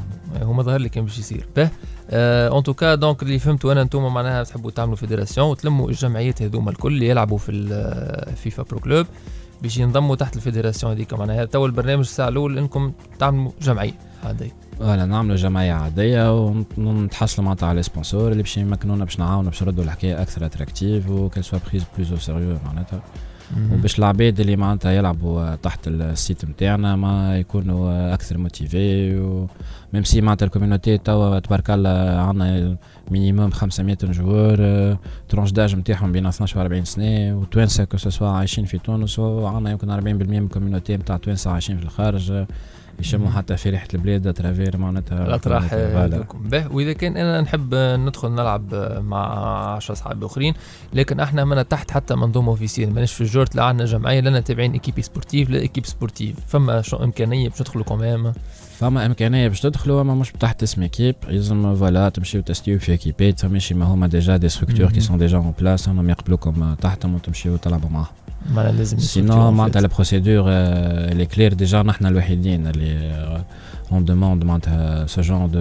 هو 0.43 0.53
ما 0.53 0.63
ظهر 0.63 0.79
لي 0.79 0.89
كان 0.89 1.05
باش 1.05 1.19
يصير 1.19 1.45
به 1.55 1.69
en 2.11 2.63
tout 2.63 2.81
cas 2.81 2.95
donc 2.95 3.23
اللي 3.23 3.39
فهمتوا 3.39 3.71
أنا 3.71 3.81
أنتم 3.81 4.13
معناها 4.13 4.43
تحبوا 4.43 4.71
تعملوا 4.71 4.95
fédération 4.95 5.47
وتلموا 5.47 5.89
الجمعيات 5.89 6.41
هذوما 6.41 6.71
الكل 6.71 6.93
اللي 6.93 7.07
يلعبوا 7.09 7.37
في 7.37 7.51
ال 7.51 7.74
FIFA 7.74 8.63
pro 8.63 8.79
club 8.79 9.05
باش 9.61 9.77
ينضموا 9.77 10.15
تحت 10.15 10.35
ال 10.35 10.40
fédération 10.40 10.91
هذيك. 10.93 11.13
معناها 11.13 11.45
تو 11.45 11.65
البرنامج 11.65 11.99
الساعة 11.99 12.27
الأول 12.27 12.57
إنكم 12.57 12.93
تعملوا 13.19 13.51
جمعية. 13.61 13.93
هذه 14.23 14.51
voilà 14.79 15.05
نعملوا 15.05 15.35
جمعية 15.35 15.73
عادية 15.73 16.47
ونتحصلوا 16.77 17.45
معناتها 17.45 17.69
على 17.69 17.83
sponsors 17.83 18.31
اللي 18.31 18.43
باش 18.43 18.57
يمكنونا 18.57 19.05
باش 19.05 19.19
نعاونوا 19.19 19.49
باش 19.49 19.63
نردوا 19.63 19.83
الحكاية 19.83 20.21
أكثر 20.21 20.45
attractive 20.45 21.09
و 21.09 21.13
qu'elle 21.13 21.43
soit 21.43 21.59
prise 21.69 21.83
plus 21.97 22.11
au 22.11 22.17
sérieux 22.17 22.57
معناتها. 22.65 23.01
وباش 23.71 23.99
العباد 23.99 24.39
اللي 24.39 24.55
معناتها 24.55 24.91
يلعبوا 24.91 25.55
تحت 25.55 25.87
ال 25.87 25.99
site 25.99 26.45
نتاعنا 26.45 26.95
ما 26.95 27.39
يكونوا 27.39 28.13
أكثر 28.13 28.37
motivés 28.37 29.19
و 29.19 29.47
même 29.93 30.03
si 30.03 30.21
معناتها 30.21 30.45
ال 30.45 30.50
community 30.50 30.97
توا 30.97 31.39
تبارك 31.39 31.69
الله 31.69 31.89
عندنا 32.19 32.77
minimum 33.11 33.51
500 33.51 33.97
joueurs 34.03 34.97
tranche 35.29 35.51
d'âge 35.51 35.75
نتاعهم 35.75 36.11
بين 36.11 36.25
12 36.25 36.59
و 36.59 36.61
40 36.61 36.85
سنه 36.85 37.37
وتوانسه 37.37 37.83
que 37.83 37.97
ce 37.97 38.07
soit 38.07 38.27
عايشين 38.27 38.65
في 38.65 38.77
تونس 38.77 39.19
وعندنا 39.19 39.71
يمكن 39.71 39.99
40% 39.99 40.03
من 40.03 40.43
ال 40.43 40.49
community 40.49 40.97
نتاع 40.97 41.17
توانسة 41.17 41.51
عايشين 41.51 41.77
في 41.77 41.83
الخارج. 41.83 42.45
يشموا 42.99 43.29
حتى 43.29 43.57
في 43.57 43.69
ريحة 43.69 43.87
البلاد 43.93 44.27
à 44.27 44.33
travers 44.33 44.77
معناتها 44.77 45.25
الاطراح 45.27 45.75
به 46.33 46.67
وإذا 46.73 46.93
كان 46.93 47.17
أنا 47.17 47.41
نحب 47.41 47.75
ندخل 47.75 48.31
نلعب 48.31 48.75
مع 49.03 49.25
10 49.75 49.93
اصحاب 49.93 50.23
آخرين 50.23 50.53
لكن 50.93 51.19
إحنا 51.19 51.45
منا 51.45 51.63
تحت 51.63 51.91
حتى 51.91 52.15
منظومة 52.15 52.49
officielle 52.49 52.93
ماناش 52.93 53.13
في 53.13 53.21
الجورت 53.21 53.55
لا 53.55 53.63
عندنا 53.63 53.85
جمعية 53.85 54.19
لنا 54.21 54.39
تابعين 54.39 54.71
équipe 54.73 55.01
sportive 55.01 55.49
لا 55.49 55.59
équipe 55.59 55.85
sportive 55.85 56.35
فما 56.47 56.81
شو 56.81 56.97
إمكانية 56.97 57.49
باش 57.49 57.61
ندخلوا 57.61 57.83
كمان 57.83 58.33
فما 58.79 59.05
إمكانية 59.05 59.47
باش 59.47 59.61
تدخلوا 59.61 60.01
أما 60.01 60.15
مش 60.15 60.31
تحت 60.39 60.63
اسم 60.63 60.81
équipe 60.81 61.15
لازم 61.27 61.75
voilà 61.75 62.09
تمشيو 62.09 62.41
تستيو 62.41 62.79
في 62.79 62.91
ايكيبات 62.91 63.39
فماشي 63.39 63.73
ما 63.73 63.85
هما 63.85 64.07
déjà 64.07 64.37
des 64.37 64.49
structures 64.49 64.91
qui. 64.91 64.99
sont 64.99 65.17
déjà 65.17 65.37
en 65.37 65.53
place 65.59 65.87
انهم 65.87 66.09
يقبلوكم 66.09 66.73
تحتهم 66.73 67.15
وتمشيو 67.15 67.55
تلعبوا 67.57 67.89
معاهم. 67.89 68.07
معناها 68.54 68.72
لازم 68.72 68.98
سينو 68.98 69.50
معناتها 69.50 69.80
لا 69.80 69.88
بروسيدور 69.88 70.44
لي 71.14 71.26
كلير 71.26 71.52
ديجا 71.52 71.82
نحن 71.82 72.06
الوحيدين 72.06 72.66
اللي 72.66 73.14
اون 73.92 74.04
دوموند 74.04 74.44
معناتها 74.44 75.06
سو 75.06 75.20
جون 75.20 75.50
دو 75.50 75.60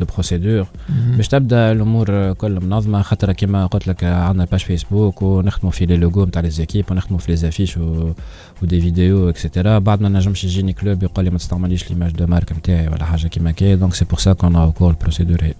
دو 0.00 0.12
بروسيدور 0.14 0.66
باش 1.16 1.28
تبدا 1.28 1.72
الامور 1.72 2.32
كل 2.32 2.60
منظمه 2.60 3.02
خاطر 3.02 3.32
كيما 3.32 3.66
قلت 3.66 3.88
لك 3.88 4.04
عندنا 4.04 4.44
باج 4.44 4.60
فيسبوك 4.60 5.22
ونخدموا 5.22 5.72
في 5.72 5.86
لي 5.86 5.96
لوغو 5.96 6.24
نتاع 6.24 6.42
لي 6.42 6.50
زيكيب 6.50 6.84
ونخدموا 6.90 7.18
في 7.18 7.30
لي 7.30 7.36
زافيش 7.36 7.76
و... 7.76 8.12
ودي 8.62 8.80
فيديو 8.80 9.28
اكسيتيرا 9.28 9.78
بعد 9.78 10.00
ما 10.00 10.08
نجمش 10.08 10.44
يجيني 10.44 10.72
كلوب 10.72 11.02
يقول 11.02 11.24
لي 11.24 11.30
ما 11.30 11.38
تستعمليش 11.38 11.90
ليماج 11.90 12.12
دو 12.12 12.26
مارك 12.26 12.52
نتاعي 12.52 12.88
ولا 12.88 13.04
حاجه 13.04 13.26
كيما 13.26 13.50
كي 13.50 13.76
دونك 13.76 13.94
سي 13.94 14.04
بور 14.04 14.18
سا 14.18 14.32
كون 14.32 14.56
ا 14.56 14.70
كور 14.70 14.90
البروسيدور 14.90 15.38
هي 15.42 15.54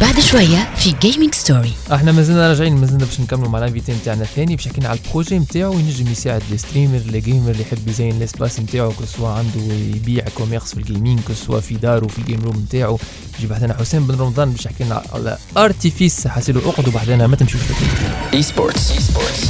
بعد 0.00 0.20
شوية 0.20 0.70
في 0.76 0.94
جيمنج 1.02 1.34
ستوري 1.34 1.72
إحنا 1.92 2.12
مازلنا 2.12 2.48
راجعين 2.48 2.76
مازلنا 2.76 3.04
باش 3.04 3.20
نكملوا 3.20 3.48
مع 3.48 3.58
ال 3.58 3.63
invité 3.63 3.92
نتاعنا 3.92 4.22
الثاني 4.22 4.56
باش 4.56 4.66
يحكينا 4.66 4.88
على 4.88 4.98
ال 5.06 5.11
projet 5.11 5.38
نتاعو 5.38 5.72
ينجم 5.72 6.12
يساعد 6.12 6.42
les 6.50 6.58
streamers 6.58 6.98
les 6.98 7.20
gamers 7.20 7.50
اللي 7.50 7.62
يحب 7.62 7.88
يزين 7.88 8.16
ال 8.16 8.22
espace 8.22 8.60
نتاعو 8.60 8.90
que 8.92 9.04
ce 9.18 9.21
soit 9.21 9.28
عنده 9.28 9.74
يبيع 9.96 10.24
commerce 10.34 10.64
في 10.74 10.76
ال 10.76 10.82
gaming 10.82 11.20
que 11.20 11.32
ce 11.46 11.51
soit 11.51 11.60
في 11.60 11.74
دارو 11.74 12.08
في 12.08 12.18
ال 12.18 12.22
game 12.22 12.40
room 12.44 12.56
نتاعو 12.56 12.98
يجي 13.38 13.46
بعدنا 13.46 13.76
حسين 13.80 14.06
بن 14.06 14.14
رمضان 14.14 14.50
باش 14.52 14.66
يحكي 14.66 14.84
لنا 14.84 15.02
على 15.12 15.38
Artifice 15.56 16.26
حاسيلو 16.26 16.60
اقعدوا 16.70 16.92
بعدنا 16.92 17.26
ما 17.26 17.36
تمشيوش 17.36 17.62
لكم 17.70 18.40
Esports. 18.42 18.84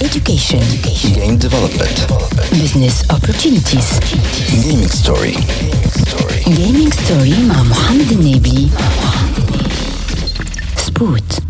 education 0.08 0.64
Game 1.18 1.36
development. 1.46 1.96
business 2.60 2.96
opportunities 3.16 3.88
Gaming 4.52 4.88
story. 5.02 5.34
gaming 6.60 6.90
story 7.02 7.38
مع 7.48 7.62
محمد 7.62 8.12
النابلي 8.12 8.68
سبوت 10.99 11.41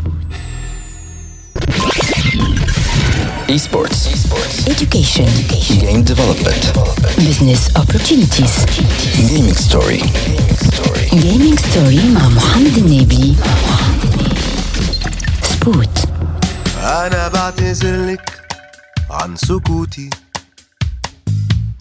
Esports. 3.55 4.01
education 4.73 5.29
Game 5.83 6.03
development. 6.11 6.63
business 7.27 7.61
opportunities 7.81 8.53
Gaming 9.29 9.55
story. 9.67 10.01
gaming 11.25 11.57
story 11.67 11.99
مع 12.13 12.29
محمد 12.29 12.77
النبي 12.77 13.35
سبوت 15.43 15.99
انا 16.77 17.27
بعتذرلك 17.27 18.41
عن 19.09 19.35
سكوتي 19.35 20.09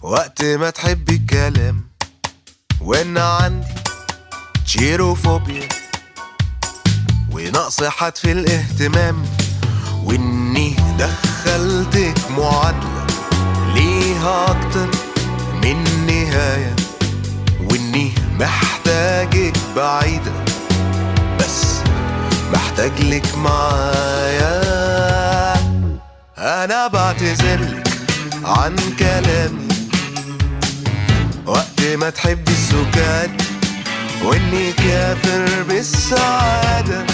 وقت 0.01 0.43
ما 0.43 0.69
تحبي 0.69 1.15
الكلام 1.15 1.83
وان 2.81 3.17
عندي 3.17 3.67
تشيروفوبيا 4.65 5.67
ونقص 7.46 7.82
حد 7.82 8.16
في 8.16 8.32
الاهتمام. 8.32 9.24
وإني 10.04 10.76
دخلتك 10.98 12.30
معادلة 12.30 13.06
ليها 13.74 14.44
أكتر 14.50 14.88
من 15.62 16.06
نهاية. 16.06 16.76
وإني 17.70 18.12
محتاجك 18.38 19.56
بعيدة 19.76 20.32
بس 21.38 21.76
محتاج 22.52 23.00
لك 23.00 23.36
معايا. 23.38 24.60
أنا 26.38 26.86
بعتذرلك 26.86 27.88
عن 28.44 28.76
كلامي. 28.98 29.68
وقت 31.46 31.80
ما 31.98 32.10
تحبي 32.10 32.52
السكات 32.52 33.30
وإني 34.22 34.72
كافر 34.72 35.62
بالسعادة. 35.68 37.09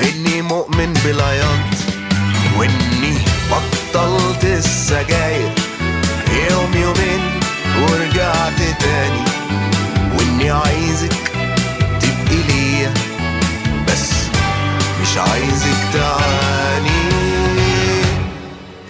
وإني 0.00 0.42
مؤمن 0.42 0.92
بالعياط 1.04 1.74
وإني 2.58 3.18
بطلت 3.50 4.44
السجاير 4.44 5.52
يوم 6.50 6.70
يومين 6.74 7.20
ورجعت 7.82 8.58
تاني 8.80 9.24
وإني 10.16 10.50
عايزك 10.50 11.12
تبقي 12.00 12.42
ليا 12.48 12.94
بس 13.88 14.10
مش 15.02 15.16
عايزك 15.18 15.78
تعاني 15.92 17.00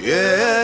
ياه 0.05 0.60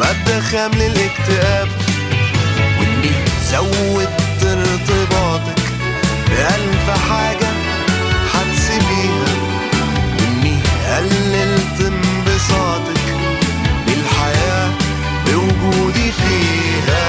وببدا 0.00 0.40
خامل 0.40 0.82
الاكتئاب 0.82 1.68
وإني 2.78 3.10
زودت 3.50 4.42
ارتباطك 4.44 5.60
بألف 6.28 6.90
حاجة 7.10 7.48
هتسيبيها. 8.34 9.34
وإني 10.18 10.56
قللت 10.96 11.80
انبساطك 11.80 13.04
بالحياة 13.86 14.70
بوجودي 15.26 16.12
فيها. 16.12 17.02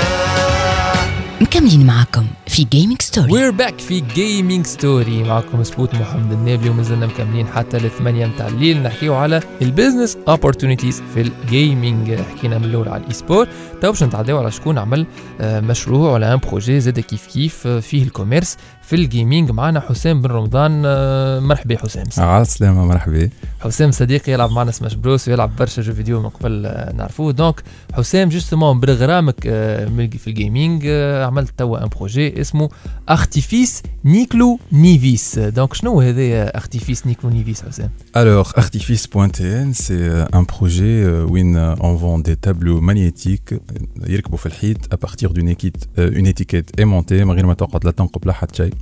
مكملين 1.42 1.86
معكم 1.86 2.28
في 2.62 2.68
gaming 2.70 3.02
story 3.02 3.32
we're 3.32 3.52
back 3.52 3.80
في 3.80 4.00
gaming 4.00 4.66
story 4.66 5.24
معكم 5.24 5.64
سبوت 5.64 5.96
محمد 5.96 6.32
النابلي 6.32 6.70
وما 6.70 6.84
زلنا 6.84 7.06
مكملين 7.08 7.48
حتى 7.48 7.78
للثمانية 7.78 8.26
متاع 8.26 8.48
الليل. 8.48 8.84
نحكيو 8.84 9.16
على 9.16 9.42
ال 9.62 9.68
business 9.68 10.18
opportunities 10.28 11.02
في 11.14 11.22
ال 11.22 11.35
gaming 11.35 12.16
حكينا 12.16 12.58
من 12.58 12.66
الأول 12.66 12.90
على 12.90 13.02
ال 13.04 13.14
e-sport 13.14 13.48
تو 13.82 13.92
باش 13.92 14.04
نتعداو 14.04 14.38
على 14.38 14.52
شكون 14.52 14.78
عمل 14.78 15.06
آه، 15.42 15.60
مشروع 15.60 16.14
ولا 16.14 16.34
un 16.34 16.40
projet 16.40 16.80
زاد 16.80 17.00
كيف 17.00 17.28
كيف 17.28 17.68
آه، 17.68 17.80
فيه 17.80 18.04
ال 18.04 18.10
commerce 18.10 18.58
في 18.92 18.98
ال 18.98 19.05
gaming 19.05 19.52
معنا 19.52 19.80
حسام 19.80 20.22
بن 20.22 20.30
رمضان. 20.30 20.84
آه، 20.86 21.40
مرحبا 21.40 21.78
حسام. 21.78 22.04
على 22.18 22.42
السلامة 22.42 22.86
مرحبا. 22.86 23.30
حسام 23.60 23.92
صديقي 23.92 24.32
يلعب 24.32 24.52
معنا 24.52 24.72
Smash 24.72 24.94
Bros 24.94 25.28
ويلعب 25.28 25.56
برشا 25.56 25.82
jeux 25.82 25.94
vidéo 25.94 26.22
من 26.22 26.30
قبل 26.30 26.66
آه، 26.66 26.94
نعرفوه. 26.94 27.32
donc 27.32 27.64
حسام 27.94 28.30
justement 28.30 28.80
برغرامك 28.80 29.36
آه، 29.48 29.86
من- 29.90 30.10
في 30.10 30.28
ال 30.28 30.36
gaming 30.36 30.88
عملت 31.26 31.52
توا 31.58 31.84
un 31.84 31.90
projet 31.90 32.42
اسمه 32.42 32.70
Artifice 33.10 33.84
نيكلو 34.06 34.60
نيفيس 34.72 35.40
donc 35.40 35.74
شنو 35.74 36.02
هذا 36.02 36.58
Artifice 36.58 37.08
نيكلو 37.08 37.30
نيفيس 37.30 37.62
حسام؟ 37.62 37.90
Alors, 38.18 38.48
Artifice.tn, 38.64 39.68
c'est 39.86 40.36
un 40.40 40.44
projet 40.56 40.96
euh, 41.04 41.30
où 41.30 41.34
in- 41.44 41.76
on 41.90 41.94
vend 42.04 42.20
des 42.28 42.36
tableaux 42.48 42.82
magnétiques 42.82 43.54
euh, 43.54 44.10
يركبوا 44.10 44.38
في 44.38 44.46
الحيط 44.46 44.78
à 44.94 44.98
partir 45.08 45.30
d'une 45.34 45.50
équipe, 45.50 45.78
euh, 46.00 46.20
une 46.20 46.28
étiquette 46.28 46.82
aimantée 46.82 47.12
من 47.24 47.32
غير 47.32 47.46
ما 47.46 47.54
تقعد 47.54 47.86
لا 47.86 47.92
تنقب 47.92 48.26
لا 48.28 48.34
حتى 48.34 48.56
شيء. 48.56 48.74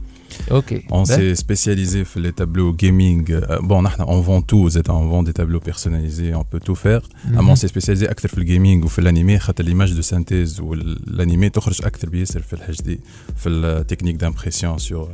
اوكي 0.50 0.82
On 0.92 1.04
s'est 1.04 1.40
spécialisé 1.42 2.04
في 2.04 2.22
les 2.22 2.32
tableaux 2.32 2.76
gaming. 2.84 3.30
euh, 3.30 3.60
bon, 3.62 3.82
نحن 3.82 4.02
on 4.02 4.22
vend 4.26 4.42
tout, 4.42 4.68
زاد 4.68 4.88
on 4.88 4.92
vend 4.92 5.22
des 5.28 5.32
tableaux 5.32 5.70
personnalisés, 5.70 6.34
on 6.34 6.44
peut 6.44 6.64
tout 6.68 6.74
faire. 6.74 7.08
اما 7.38 7.54
on 7.54 7.58
s'est 7.58 7.68
spécialisé 7.68 8.02
اكثر 8.10 8.28
في 8.28 8.38
الجيمنج 8.38 8.84
وفي 8.84 8.98
الانيمي 8.98 9.38
خاطر 9.38 9.64
ليماج 9.64 9.92
دو 9.92 10.02
سانتيز 10.02 10.60
والانيمي 10.60 11.48
تخرج 11.48 11.84
اكثر 11.84 12.08
بياسر 12.08 12.42
في 12.42 12.52
الاتش 12.52 12.82
دي 12.82 13.00
في 13.36 13.48
التكنيك 13.48 14.16
دامبريسيون 14.16 14.78
سور 14.78 15.10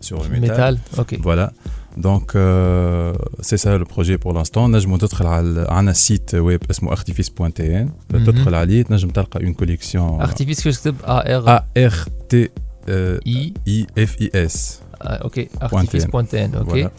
سور 0.00 0.24
الميتال. 0.24 0.40
ميتال 0.50 0.78
اوكي 0.98 1.16
Voilà. 1.16 1.50
Donc, 2.08 2.26
euh, 2.34 3.12
c'est 3.48 3.60
ça 3.64 3.70
le 3.82 3.84
projet 3.94 4.18
pour 4.18 4.32
l'instant. 4.34 4.58
نجموا 4.58 4.98
تدخل 4.98 5.26
على 5.26 5.66
عندنا 5.68 5.92
سيت 5.92 6.34
ويب 6.34 6.60
اسمه 6.70 6.94
artifice.tn 6.94 7.60
مهم. 7.60 8.24
تدخل 8.24 8.54
عليه 8.54 8.82
تنجم 8.82 9.08
تلقى 9.08 9.40
une 9.40 9.54
collection 9.62 9.96
ارتيفيس 9.96 10.56
كيفاش 10.62 10.76
تكتب 10.76 10.96
ا 11.04 11.36
ار 11.36 11.58
A 11.58 11.90
R 11.92 12.08
T 12.34 12.48
euh, 12.89 13.19
I. 13.25 13.53
I 13.65 13.87
F 13.95 14.15
I 14.19 14.29
S. 14.33 14.81
Ah, 14.99 15.19
ok, 15.25 15.47
artifice.tn. 15.61 16.51
Voilà. 16.65 16.91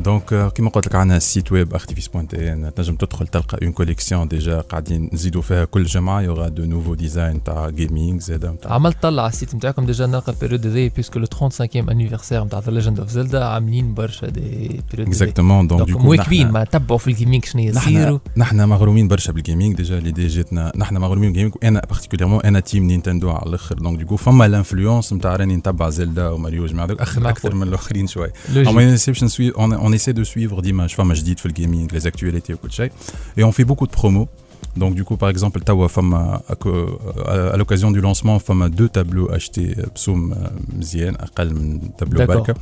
donc 0.00 0.22
euh, 0.30 0.52
كيما 0.54 0.70
قلت 0.70 0.86
لك 0.86 0.94
عندنا 0.94 1.18
site 1.18 1.52
web 1.52 1.76
artifice.tn 1.76 2.72
تنجم 2.76 2.96
تدخل 2.96 3.26
تلقى 3.26 3.58
une 3.58 3.72
collection 3.82 4.14
déjà 4.28 4.60
قاعدين 4.60 5.10
نزيدوا 5.12 5.42
فيها 5.42 5.64
كل 5.64 5.84
جمعه 5.84 6.20
il 6.20 6.28
y 6.28 6.32
aura 6.32 6.48
de 6.48 6.64
nouveaux 6.64 6.94
designs 6.94 7.44
تاع 7.44 7.68
gaming 7.70 8.20
زاد 8.20 8.46
نتاع 8.46 8.72
عملت 8.72 8.96
طلع 9.02 9.22
على 9.22 9.32
ال 9.32 9.36
site 9.36 9.54
نتاعكم 9.54 9.86
déjà 9.86 10.06
نلقى 10.06 10.34
période 10.40 10.66
هذي 10.66 10.88
puisque 10.88 11.18
le 11.18 11.26
35 11.34 11.90
anniversaire 11.90 12.44
نتاع 12.44 12.58
The 12.58 12.70
Legend 12.72 13.00
of 13.00 13.08
Zelda 13.10 13.44
عاملين 13.44 13.94
برشا 13.94 14.26
des 14.28 14.40
périodes 14.90 15.08
exactement 15.08 15.66
donc 15.66 15.88
donc 15.88 16.00
مواكبين 16.04 16.50
ما 16.50 16.64
تبعوا 16.64 16.98
في 16.98 17.08
ال 17.08 17.13
gaming 17.13 17.44
شنو 17.44 17.62
يصيروا 17.62 18.18
نحن 18.36 18.68
مغرومين 18.68 19.08
برشا 19.08 19.32
بال 19.32 19.43
gaming 19.43 19.76
déjà 19.76 20.00
l'idée 20.00 20.26
جاتنا 20.26 20.72
نحن 20.76 20.96
مغرومين 20.96 21.28
بال 21.32 21.38
gaming 21.38 21.54
وأنا 21.62 21.80
particulièrement 21.90 22.40
أنا 22.42 22.60
team 22.60 22.84
Nintendo 22.84 23.30
على 23.30 23.48
الأخر. 23.48 23.74
دونك 23.74 24.00
دوكو 24.00 24.16
فما 24.16 24.48
l'influence 24.48 25.12
نتاع 25.12 25.36
راني 25.36 25.56
نتبع 25.56 25.90
زيلدا 25.90 26.28
وماريو 26.28 26.66
جماعة 26.66 26.88
اخر. 27.00 27.28
أكثر 27.28 27.54
من 27.54 27.62
الآخرين 27.62 28.06
شوي. 28.06 28.28
لوجيك. 28.54 28.68
On 28.68 28.96
essaie, 28.98 29.12
de 29.12 29.28
suivre- 29.28 29.87
on 29.88 29.92
essaie 29.92 30.12
de 30.12 30.24
suivre 30.24 30.60
d'images. 30.60 30.94
Enfin, 30.98 31.14
je 31.14 31.22
dis 31.22 31.34
gaming, 31.52 31.88
les 31.92 32.06
actualités, 32.06 32.54
et 33.36 33.44
on 33.44 33.52
fait 33.52 33.64
beaucoup 33.64 33.86
de 33.86 33.92
promos. 33.92 34.28
Donc 34.76 34.94
du 34.94 35.04
coup, 35.04 35.16
par 35.16 35.28
exemple, 35.30 35.60
Tawa 35.60 35.88
à 37.52 37.56
l'occasion 37.56 37.90
du 37.90 38.00
lancement, 38.00 38.38
femme 38.38 38.68
deux 38.68 38.88
tableaux 38.88 39.30
achetés 39.30 39.74
euh, 39.78 39.86
Psoum 39.94 40.32
euh, 40.32 40.82
Zien, 40.82 41.14
Aqal 41.18 41.52
tableau 41.96 42.26
Barka. 42.26 42.54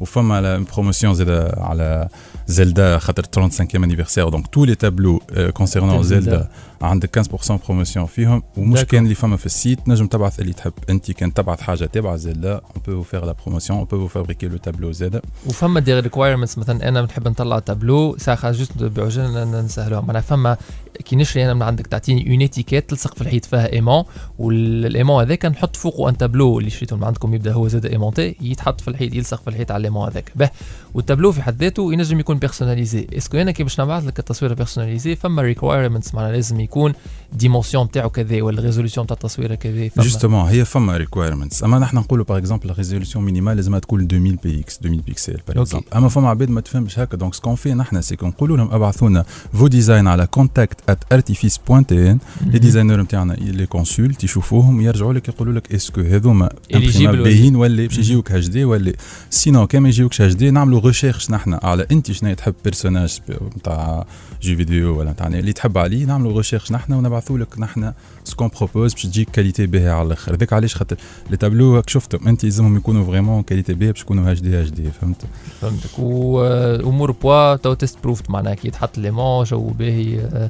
وفما 0.00 0.36
على 0.36 0.64
une 0.64 0.68
promotion 0.74 1.06
زاد 1.12 1.30
على 1.58 2.08
زلدا 2.46 2.98
خاطر 2.98 3.22
35e 3.22 3.84
anniversaire 3.84 4.30
donc 4.30 4.42
tous 4.50 4.64
les 4.64 4.76
tableaux 4.76 5.20
euh, 5.32 5.52
concernant 5.52 6.02
Zelda. 6.02 6.02
زلدا 6.02 6.48
عندك 6.82 7.18
15% 7.22 7.52
بروموسيون 7.66 8.06
فيهم 8.06 8.42
ومش 8.56 8.80
D'accord. 8.80 8.84
كان 8.84 9.04
اللي 9.04 9.14
فما 9.14 9.36
في 9.36 9.46
السيت 9.46 9.88
نجم 9.88 10.06
تبعث 10.06 10.40
اللي 10.40 10.52
تحب 10.52 10.72
انت 10.90 11.10
كان 11.10 11.34
تبعث 11.34 11.60
حاجه 11.60 11.84
تبع 11.84 12.16
زلدا 12.16 12.60
on 12.74 12.78
peut 12.78 12.92
vous 12.92 13.14
faire 13.16 13.24
la 13.24 13.34
promotion 13.34 13.72
on 13.72 13.86
peut 13.86 13.96
vous 13.96 14.18
fabriquer 14.18 14.48
le 14.48 14.58
tableau 14.70 14.90
زاده 14.90 15.22
وفما 15.46 15.80
دي 15.80 16.00
ريكوايرمنتس 16.00 16.58
مثلا 16.58 16.88
انا 16.88 17.02
بنحب 17.02 17.28
نطلع 17.28 17.58
تابلو 17.58 18.16
ساعه 18.18 18.50
جوست 18.52 18.82
بعجل 18.82 19.50
نسهلوها 19.64 20.00
معناها 20.00 20.22
فما 20.22 20.56
كي 21.05 21.15
نشري 21.15 21.45
أنا 21.45 21.53
من 21.53 21.61
عندك 21.61 21.87
تعطيني 21.87 22.31
une 22.31 22.41
étiquette 22.41 22.89
تلصق 22.89 23.15
في 23.15 23.21
الحيط 23.21 23.45
فيها 23.45 23.73
aimant 23.73 24.03
وال 24.39 24.60
aimant 24.60 25.23
هذاك 25.23 25.45
نحط 25.45 25.75
فوقه 25.75 26.09
un 26.09 26.17
tableau 26.17 26.59
اللي 26.59 26.69
شريته 26.69 26.95
من 26.95 27.03
عندكم 27.03 27.33
يبدأ 27.33 27.53
هو 27.53 27.67
زاد 27.67 27.85
aimanté 27.85 28.35
يتحط 28.41 28.81
في 28.81 28.87
الحيط 28.87 29.13
يلصق 29.13 29.41
في 29.41 29.47
الحيط 29.47 29.71
على 29.71 29.79
ال 29.79 29.83
aimant 29.83 30.09
هذاك. 30.09 30.31
به. 30.35 30.49
والتابلو 30.93 31.31
في 31.31 31.41
حد 31.41 31.63
ذاته 31.63 31.93
ينجم 31.93 32.19
يكون 32.19 32.37
personnalisé 32.37 33.07
est-ce 33.17 33.30
que 33.30 33.37
أنا 33.37 33.51
كي 33.51 33.63
باش 33.63 33.81
نبعث 33.81 34.05
لك 34.05 34.19
التصويره 34.19 34.53
personnalisé 34.53 35.15
فما 35.15 35.41
requirements 35.41 36.15
معناها 36.15 36.31
لازم 36.31 36.59
يكون 36.59 36.93
dimension 37.33 37.91
تاعو 37.91 38.09
كذا 38.09 38.41
ولا 38.41 38.61
résolution 38.61 39.07
تاع 39.07 39.13
التصويره 39.13 39.55
كذا 39.55 39.89
justement 39.97 40.49
هي 40.49 40.65
فما 40.65 40.97
requirements 40.97 41.63
أما 41.63 41.79
نحن 41.79 41.97
نقولوا 41.97 42.25
par 42.25 42.37
exemple 42.37 42.73
résolution 42.77 43.25
minimale 43.25 43.55
لازمها 43.55 43.79
تكون 43.79 44.01
2000 44.01 44.17
بي 44.17 44.59
إكس 44.59 44.79
2000 44.85 45.01
pixels 45.01 45.39
par. 45.47 45.61
exemple 45.61 45.85
أما 45.95 46.09
فما 46.09 46.29
عباد 46.29 46.49
ما 46.49 46.61
تفهمش 46.61 46.99
هكا 46.99 47.17
donc 47.17 47.33
ce 47.33 47.39
qu'on 47.39 47.55
fait 47.55 47.73
نحن 47.73 48.01
c'est 48.01 48.17
نقولوا 48.23 48.57
لهم 48.57 48.71
ابعثوا 48.71 49.09
لنا 49.09 49.25
vos 49.53 49.67
designs 49.67 50.07
على 50.07 50.27
contact 50.27 50.88
artifice.tn 51.13 52.17
les 52.45 52.59
designers 52.59 53.01
نتاعنا 53.01 53.33
les 53.33 53.65
consultent 53.65 54.23
يشوفوهم 54.23 54.81
يرجعوا 54.81 55.13
لك 55.13 55.27
يقولوا 55.29 55.53
لك 55.53 55.73
est-ce 55.75 55.92
que 55.92 56.01
هذوما 56.01 56.49
imprimable 56.73 57.01
ولا- 57.01 57.23
باهيين 57.23 57.55
ولا 57.55 57.85
باش 57.87 57.97
يجيوك 57.97 58.31
HD 58.31 58.65
ولا 58.65 58.93
sinon 59.29 59.67
كان 59.67 59.81
ما 59.83 59.89
يجيوكش 59.89 60.21
HD 60.21 60.51
نعملوا 60.51 60.79
recherche 60.79 61.31
نحن 61.31 61.53
على 61.63 61.85
انت 61.91 62.11
شنو 62.11 62.33
تحب 62.33 62.53
personnage 62.65 63.19
نتاع 63.57 64.05
jeu 64.41 64.55
vidéo 64.55 64.99
ولا 64.99 65.11
نتاع 65.11 65.27
اللي 65.27 65.53
تحب 65.53 65.77
عليه 65.77 66.05
نعملوا 66.05 66.37
recherche 66.37 66.71
نحن 66.71 66.93
ونبعثوا 66.93 67.37
لك 67.37 67.59
نحن 67.59 67.91
سكون 68.29 68.49
بروبوز 68.57 68.93
باش 68.93 69.03
تجيك 69.03 69.29
كاليتي 69.29 69.67
باهيه 69.67 69.91
على 69.91 70.07
الآخر 70.07 70.35
هذاك 70.35 70.53
علاش 70.53 70.75
خاطر 70.75 70.95
لي 71.29 71.37
تابلو 71.37 71.81
شفتهم 71.87 72.27
انت 72.27 72.43
لازمهم 72.43 72.77
يكونوا 72.77 73.05
فريمون 73.05 73.43
كاليتي 73.43 73.73
باهيه 73.73 73.91
باش 73.91 74.01
يكونوا 74.01 74.31
اتش 74.31 74.39
دي 74.41 74.61
اتش 74.61 74.69
دي 74.69 74.91
فهمت 74.91 75.21
فهمتك. 75.61 75.99
وامور 75.99 77.11
بوا 77.11 77.55
تو 77.55 77.73
تيست 77.73 77.97
بروفد 78.03 78.31
معناها 78.31 78.53
كي 78.53 78.69
تحط 78.69 78.97
ليمون 78.97 79.43
جو 79.43 79.67
باهي 79.67 80.49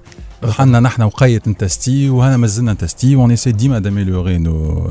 حنا 0.49 0.79
نحن 0.79 1.01
وقيت 1.01 1.47
نتستي 1.47 2.09
وهنا 2.09 2.37
مازلنا 2.37 2.73
نتستي 2.73 3.15
وون 3.15 3.29
ايسي 3.29 3.51
ديما 3.51 3.79
داميليوري 3.79 4.37
نو 4.37 4.87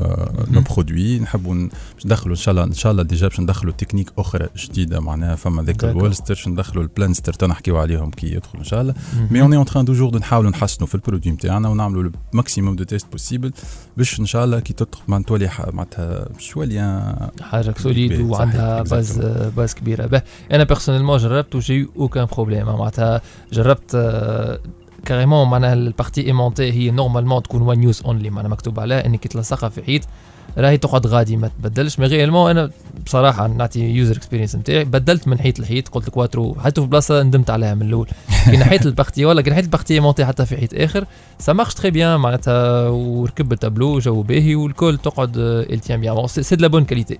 نو 0.51 0.61
برودوي 0.61 1.19
نحبوا 1.19 1.53
باش 1.95 2.05
ندخلوا 2.05 2.35
إن 2.35 2.39
شاء 2.41 2.51
الله 2.51 2.63
إن 2.63 2.73
شاء 2.73 2.91
الله 2.91 3.03
ديجا 3.03 3.27
باش 3.27 3.39
ندخلوا 3.39 3.73
تكنيك 3.73 4.11
أخرى 4.17 4.47
جديدة 4.57 4.99
معناها 4.99 5.35
فما 5.35 5.63
ذاك. 5.63 5.83
الولستر 5.83 6.33
باش 6.33 6.47
ندخلوا 6.47 6.83
البلانستر 6.83 7.33
تنحكيو 7.33 7.77
عليهم 7.77 8.11
كي 8.11 8.27
يدخلوا 8.33 8.59
إن 8.63 8.67
شاء 8.67 8.81
الله. 8.81 8.93
mais 9.31 9.41
on 9.41 9.53
est 9.53 9.60
en 9.60 9.65
train 9.65 9.85
toujours 9.85 10.09
de 10.09 10.17
نحاولوا 10.17 10.51
نحسنوا 10.51 10.87
في 10.87 10.95
ال 10.95 11.00
produit 11.00 11.31
نتاعنا 11.33 11.69
ونعملوا 11.69 12.11
ال 12.31 12.37
maximum 12.37 12.75
de 12.79 12.85
tests 12.85 13.07
possibles 13.11 13.51
باش 13.97 14.19
إن 14.19 14.25
شاء 14.25 14.45
الله 14.45 14.59
كي 14.59 14.73
تدخل 14.73 15.01
معناتها 15.07 15.27
تولي 15.27 15.49
معناتها 15.73 16.27
شوية 16.37 16.81
ان 16.81 17.29
حاجة 17.41 17.73
solide 17.77 18.19
وعندها 18.21 18.81
باز. 18.81 19.19
باز 19.57 19.73
كبيرة. 19.73 20.05
به 20.05 20.21
أنا 20.51 20.63
personnellement 20.63 21.17
جربت 21.17 21.55
و 21.55 21.61
j'ai 21.61 21.87
aucun 21.97 22.25
problème 22.25 22.65
معناتها 22.65 23.21
جربت 23.53 23.95
آه، 23.95 24.59
carrément 25.05 25.49
معناها 25.49 25.73
ال 25.73 25.80
partie 25.80 26.25
aimantée 26.25 26.71
هي 26.71 26.91
normalement 26.91 27.43
تكون 27.43 27.61
one 27.61 27.83
use 27.83 28.01
only 28.05 28.29
معناها 28.29 28.51
مكتوب 28.51 28.79
عليها 28.79 29.05
انك 29.05 29.27
تلصقها 29.27 29.69
في 29.69 29.83
حيط 29.83 30.01
راهي 30.57 30.77
تقعد 30.77 31.07
غادي 31.07 31.37
ما 31.37 31.47
تبدلش. 31.47 31.99
mais 31.99 32.07
réellement 32.07 32.49
أنا 32.49 32.71
بصراحة 33.09 33.47
نعطي 33.47 33.79
user 33.79 34.15
experience 34.15 34.55
نتاعي. 34.55 34.85
بدلت 34.85 35.27
من 35.27 35.39
حيط 35.39 35.59
لحيط 35.59 35.87
قلت 35.87 36.09
كواترو 36.09 36.55
حتى 36.55 36.81
في 36.81 36.87
بلاصة 36.87 37.23
ندمت 37.23 37.49
عليها 37.49 37.75
من 37.75 37.81
الأول. 37.81 38.07
كي 38.51 38.57
نحيت 38.57 38.85
ال 38.85 38.91
partie 38.91 39.25
ولا 39.25 39.41
كي 39.41 39.49
نحيت 39.49 39.65
ال 39.65 39.69
partie 39.69 39.93
aimantée 39.93 40.25
حتى 40.25 40.45
في 40.45 40.57
حيط 40.57 40.73
آخر. 40.73 41.05
ça 41.39 41.53
marche 41.53 41.73
très 41.73 41.91
bien 41.91 42.19
معناتها 42.19 42.87
وركب 42.87 43.53
التابلو 43.53 43.99
جو 43.99 44.21
باهي 44.21 44.55
والكل 44.55 44.97
تقعد 44.97 45.37
ça 45.37 45.55
tient 45.55 46.01
bien 46.01 46.27
c'est 46.27 46.55
de 46.55 46.61
la 46.61 46.67
bonne 46.67 46.85
qualité 46.85 47.19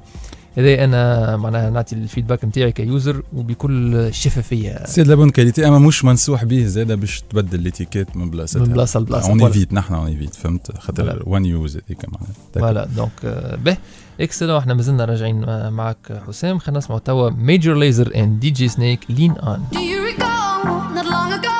هذا 0.58 0.84
أنا 0.84 1.38
معناها 1.38 1.70
نعطي 1.70 1.96
ال 1.96 2.01
feedback 2.01 2.46
نتاعي 2.46 2.72
ك 2.72 2.82
user 2.82 3.24
وبكل 3.34 4.10
شفافية. 4.14 4.86
c'est 4.86 5.04
de 5.04 5.10
la 5.10 5.16
bonne 5.16 5.30
qualité 5.30 5.68
أما 5.68 5.80
مش 5.80 6.06
منسوح 6.06 6.44
به 6.44 6.66
زادة 6.66 6.96
باش 6.96 7.24
تبدل 7.30 7.60
l'étiquette 7.60 8.18
من 8.18 8.30
بلاصتها. 8.30 8.60
من 8.62 8.74
بلاصة 8.74 9.00
لبلاصة 9.00 9.30
on. 9.30 9.42
évite 9.42 9.74
نحن 9.74 9.94
on 9.94 10.08
évite 10.08 10.36
فهمت؟ 10.36 10.80
خاطر. 10.80 11.24
ou 11.26 11.36
on 11.36 11.46
use 11.46 11.78
هذيك 11.78 12.06
معناها. 12.10 12.34
voilà. 12.56 12.86
donc 12.86 13.12
آه، 13.26 13.56
به. 13.56 13.78
excellent 14.22 14.58
إحنا 14.58 14.74
مازلنا 14.74 15.06
راجعين 15.06 15.70
معك 15.70 16.22
حسام. 16.28 16.60
خلينا 16.60 16.78
نسمعوا 16.78 17.00
توا 17.00 17.30
Major 17.30 17.74
Lazer 17.78 18.12
and 18.16 18.40
DJ 18.40 18.68
Snake 18.68 19.00
Lean 19.10 19.32
On 19.32 19.60
Do 19.74 19.78
you 19.78 20.14
recall 20.14 20.66
not 20.98 21.06
long 21.06 21.40
ago 21.40 21.59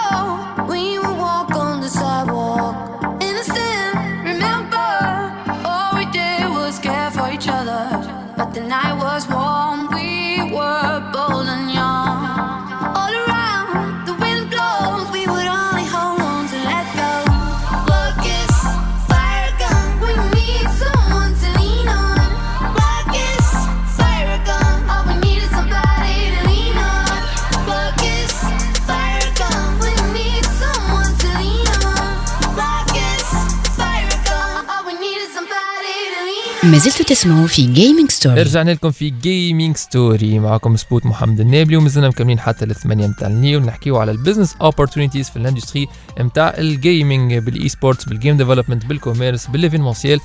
ما 36.64 36.78
زلتوا 36.78 37.06
تسمعوا 37.06 37.48
في 37.48 37.66
Gaming 37.66 38.12
Story 38.12 38.42
رجعنا 38.42 38.72
لكم 38.72 38.92
في 38.92 39.10
Gaming 39.10 39.78
Story 39.78 40.40
معكم 40.40 40.76
سبوت 40.78 41.06
محمد 41.06 41.40
النابلي 41.40 41.78
ومازلنا 41.78 42.08
مكملين 42.08 42.40
حتى 42.40 42.66
الثمانية 42.66 43.08
متاع 43.08 43.28
الليل. 43.28 43.58
ونحكيو 43.58 43.98
على 43.98 44.12
ال 44.12 44.16
business 44.16 44.56
opportunities 44.62 45.30
في 45.30 45.36
ال 45.36 45.41
industry 45.41 45.88
متاع 46.20 46.54
ال 46.58 46.69
gaming 46.69 47.38
بال 47.38 47.70
e-sports 47.70 48.06
بال 48.06 48.16
game 48.16 48.38
development 48.38 48.86
بال 48.86 48.98
commerce 48.98 49.48
بال 49.48 49.58
événementiel 49.58 50.20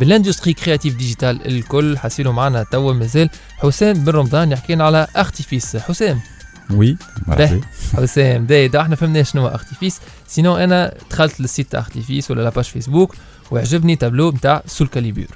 بال 0.00 0.10
industrie 0.10 0.52
créative 0.52 0.96
digitale 0.96 1.46
الكل. 1.46 1.98
حاسيلو 1.98 2.32
معنا 2.32 2.62
توا 2.62 2.92
مازال 2.92 3.30
حسام 3.58 3.92
بن 4.04 4.12
رمضان 4.12 4.52
يحكي 4.52 4.74
لنا 4.74 4.84
على 4.84 5.06
ارتيفيس 5.16 5.76
حسام. 5.76 6.20
oui 6.70 6.96
مرحبا. 7.26 7.60
حسام 7.96 8.46
داي 8.46 8.68
دا 8.68 8.80
إحنا 8.80 8.96
فهمنا 8.96 9.22
شنو 9.22 9.46
ارتيفيس 9.46 10.00
sinon 10.26 10.56
أنا 10.56 10.94
دخلت 11.10 11.40
لل 11.40 11.51
site 11.51 11.72
تاع 11.72 11.80
ارتيفيس 11.80 12.30
ولا 12.30 12.42
la 12.42 12.49
page 12.49 12.64
Facebook 12.64 13.14
وعجبني 13.50 13.96
تابلو 13.96 14.30
نتاع 14.30 14.62
سول 14.66 14.86
كاليبور 14.88 15.26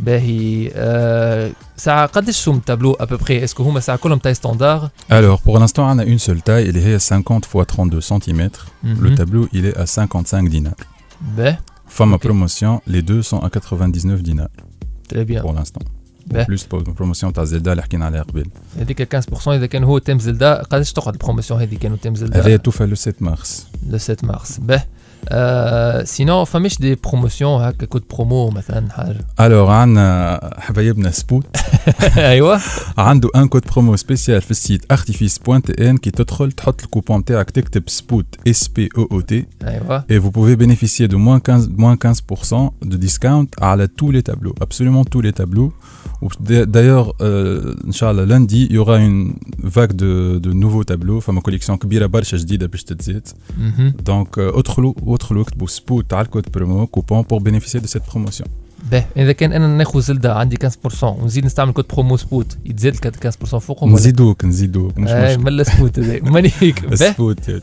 باهي 0.00 0.70
آه 0.74 1.50
ساعة 1.76 2.06
قداش 2.06 2.36
سوم 2.36 2.58
تابلو 2.58 2.92
ابوبخي 2.92 3.44
اسكو 3.44 3.62
هما 3.62 3.80
ساعة 3.80 3.98
كلهم 3.98 4.18
تاي 4.18 4.34
ستاندار 4.34 4.90
Alors, 5.10 5.40
pour 5.40 5.58
l'instant, 5.58 5.84
on 5.92 5.98
a 5.98 6.04
une 6.04 6.18
seule 6.18 6.42
taille, 6.42 6.68
elle 6.68 6.76
est 6.76 6.98
50 6.98 7.44
x 7.44 7.66
32 7.66 8.00
cm. 8.00 8.50
Le 8.84 9.14
tableau, 9.14 9.48
il 9.52 9.66
est 9.66 9.76
à 9.76 9.86
55 9.86 10.48
dinars. 10.48 10.74
باه 11.36 11.58
Femme 11.88 12.14
Ok. 12.14 12.24
à 12.24 12.28
promotion, 12.28 12.80
les 12.86 13.02
deux 13.02 13.22
sont 13.22 13.40
à 13.40 13.50
99 13.50 14.22
dinars 14.22 14.48
تري 15.08 15.24
بيان 15.24 15.42
pour 15.42 15.52
l'instant. 15.52 15.84
Ben. 16.32 16.44
Plus 16.44 16.64
pour 16.64 16.78
la 16.80 16.92
promotion 16.92 17.32
تاع 17.32 17.44
زلدا 17.44 17.72
اللي 17.72 17.82
حكينا 17.82 18.04
عليها 18.06 18.22
قبل. 18.22 18.46
هذيك 18.78 19.16
15% 19.16 19.48
اذا 19.48 19.66
كان 19.66 19.84
هو 19.84 19.98
تيم 19.98 20.18
زلدا 20.18 20.62
قداش 20.62 20.92
تقعد 20.92 21.14
البروموسيون 21.14 21.60
هذه 21.60 21.74
كانوا 21.74 21.96
تيم 21.96 22.12
هذه 22.12 22.18
زلدا 22.20 22.56
توفى 22.56 22.86
لو 22.86 22.94
7 22.94 23.14
مارس. 23.20 23.66
لو 23.90 23.98
7 23.98 24.16
مارس 24.22 24.58
باه 24.60 24.76
آه 24.76 24.84
سينو 26.04 26.44
فماش 26.44 26.78
دي 26.78 26.94
بروموسيون 26.94 27.62
هكا 27.62 27.86
كود 27.86 28.02
برومو 28.14 28.50
مثلا 28.50 28.90
حاجه 28.90 29.18
Alors, 29.40 29.68
عندنا 29.70 30.40
حبايبنا 30.58 31.10
سبوت 31.10 31.46
ايوه 32.16 32.60
عنده 32.98 33.28
ان 33.36 33.48
كود 33.48 33.62
برومو 33.72 33.96
سبيسيال 33.96 34.42
في 34.42 34.50
السيت 34.50 34.92
artifice.n 34.92 35.96
كي 35.98 36.10
تدخل 36.10 36.52
تحط 36.52 36.82
الكوبون 36.82 37.24
تاعك 37.24 37.50
تكتب 37.50 37.82
سبوت 37.88 38.26
اس 38.48 38.68
بي 38.68 38.88
او 38.98 39.08
او 39.12 39.20
تي 39.20 39.46
ايوه 39.64 40.04
et 40.12 40.18
vous 40.22 40.30
pouvez 40.30 40.56
bénéficier 40.56 41.08
de 41.08 41.16
moins 41.16 41.40
15, 41.40 41.68
moins 41.68 41.96
15% 41.96 42.70
de 42.84 42.96
discount 42.96 43.46
à 43.60 43.76
la- 43.76 43.88
tous 43.88 44.10
les 44.10 44.22
tableaux, 44.22 44.54
absolument 44.60 45.04
tous 45.04 45.20
les 45.20 45.32
tableaux. 45.32 45.72
Ou 46.24 46.28
d- 46.48 46.66
D'ailleurs, 46.74 47.08
euh, 47.20 47.90
Inch'Allah, 47.90 48.24
lundi, 48.32 48.60
il 48.70 48.74
y 48.76 48.78
aura 48.84 48.96
une 49.08 49.20
vague 49.76 49.94
de, 50.02 50.12
de 50.46 50.50
nouveaux 50.62 50.84
tableaux. 50.92 51.16
Enfin, 51.20 51.32
ma 51.32 51.40
collection 51.40 51.76
كبيرة 51.76 52.06
برشا 52.06 52.36
جديدة 52.36 52.66
باش 52.66 52.84
تتزيد. 52.84 53.28
مهم. 53.58 53.94
Donc, 54.10 54.38
votre 55.17 55.33
look, 55.33 55.47
vous 55.57 55.65
pouvez 55.83 56.03
code 56.29 56.49
promo 56.51 56.85
coupon 56.85 57.23
pour 57.23 57.41
bénéficier 57.41 57.79
de 57.79 57.87
cette 57.87 58.03
promotion. 58.03 58.45
باه 58.90 59.04
اذا 59.16 59.32
كان 59.32 59.52
انا 59.52 59.66
ناخذ 59.66 60.00
زلدا 60.00 60.32
عندي 60.32 60.56
15% 61.00 61.02
ونزيد 61.02 61.44
نستعمل 61.44 61.72
كود 61.72 61.84
برومو 61.94 62.16
سبوت 62.16 62.56
يتزاد 62.66 63.16
ال 63.26 63.32
15% 63.32 63.36
فوقهم 63.58 63.88
ولا؟ 63.92 64.00
نزيدوك 64.00 64.44
نزيدوك 64.44 64.98
مش 64.98 65.10
آه، 65.10 65.30
مشكل. 65.30 65.42
ملا 65.44 65.62
سبوت 65.62 65.98
هذا 65.98 66.20
مانيك 66.30 66.86
باه 66.86 66.94
سبوت 67.12 67.48
يعني. 67.48 67.60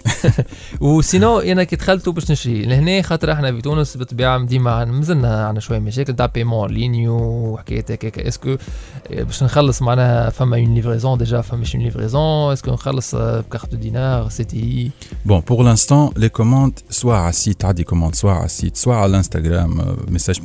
وسينو 0.82 1.40
انا 1.40 1.64
كي 1.64 1.76
دخلت 1.76 2.10
باش 2.10 2.32
نشري 2.32 2.66
لهنا 2.66 3.02
خاطر 3.02 3.32
احنا 3.32 3.52
في 3.52 3.62
تونس 3.62 3.98
بالطبيعه 3.98 4.46
ديما 4.46 4.72
عن- 4.72 4.90
مازلنا 4.92 5.46
عندنا 5.46 5.60
شويه 5.60 5.80
مشاكل 5.80 6.16
تاع 6.16 6.26
بيمون 6.26 6.70
لينيو 6.72 7.14
وحكايات 7.18 7.92
هكاك 7.92 8.20
اسكو 8.20 8.58
باش 9.12 9.44
نخلص 9.44 9.82
معناها 9.82 10.30
فما 10.30 10.58
اون 10.58 10.76
ليفريزون 10.76 11.18
ديجا 11.18 11.42
فماش 11.42 11.76
اون 11.76 11.84
ليفريزون 11.84 12.54
اسكو 12.54 12.72
نخلص 12.72 13.16
آه، 13.16 13.40
بكارت 13.40 13.76
دينار 13.76 14.30
سي 14.30 14.44
تي 14.44 14.58
اي 14.60 14.92
Bon, 15.30 15.42
pour 15.52 15.60
l'instant, 15.68 16.04
les 16.24 16.32
commandes, 16.40 16.78
soit 17.00 17.20
à 17.30 17.32
site, 17.42 17.62
à 17.70 17.72
des 17.80 17.84
commandes, 17.92 18.16
soit 18.22 18.38
à 18.46 18.48
site, 18.58 18.76
soit 18.84 18.98
à 19.04 19.08
l'Instagram, 19.14 19.72
euh, 19.80 20.12
message 20.16 20.40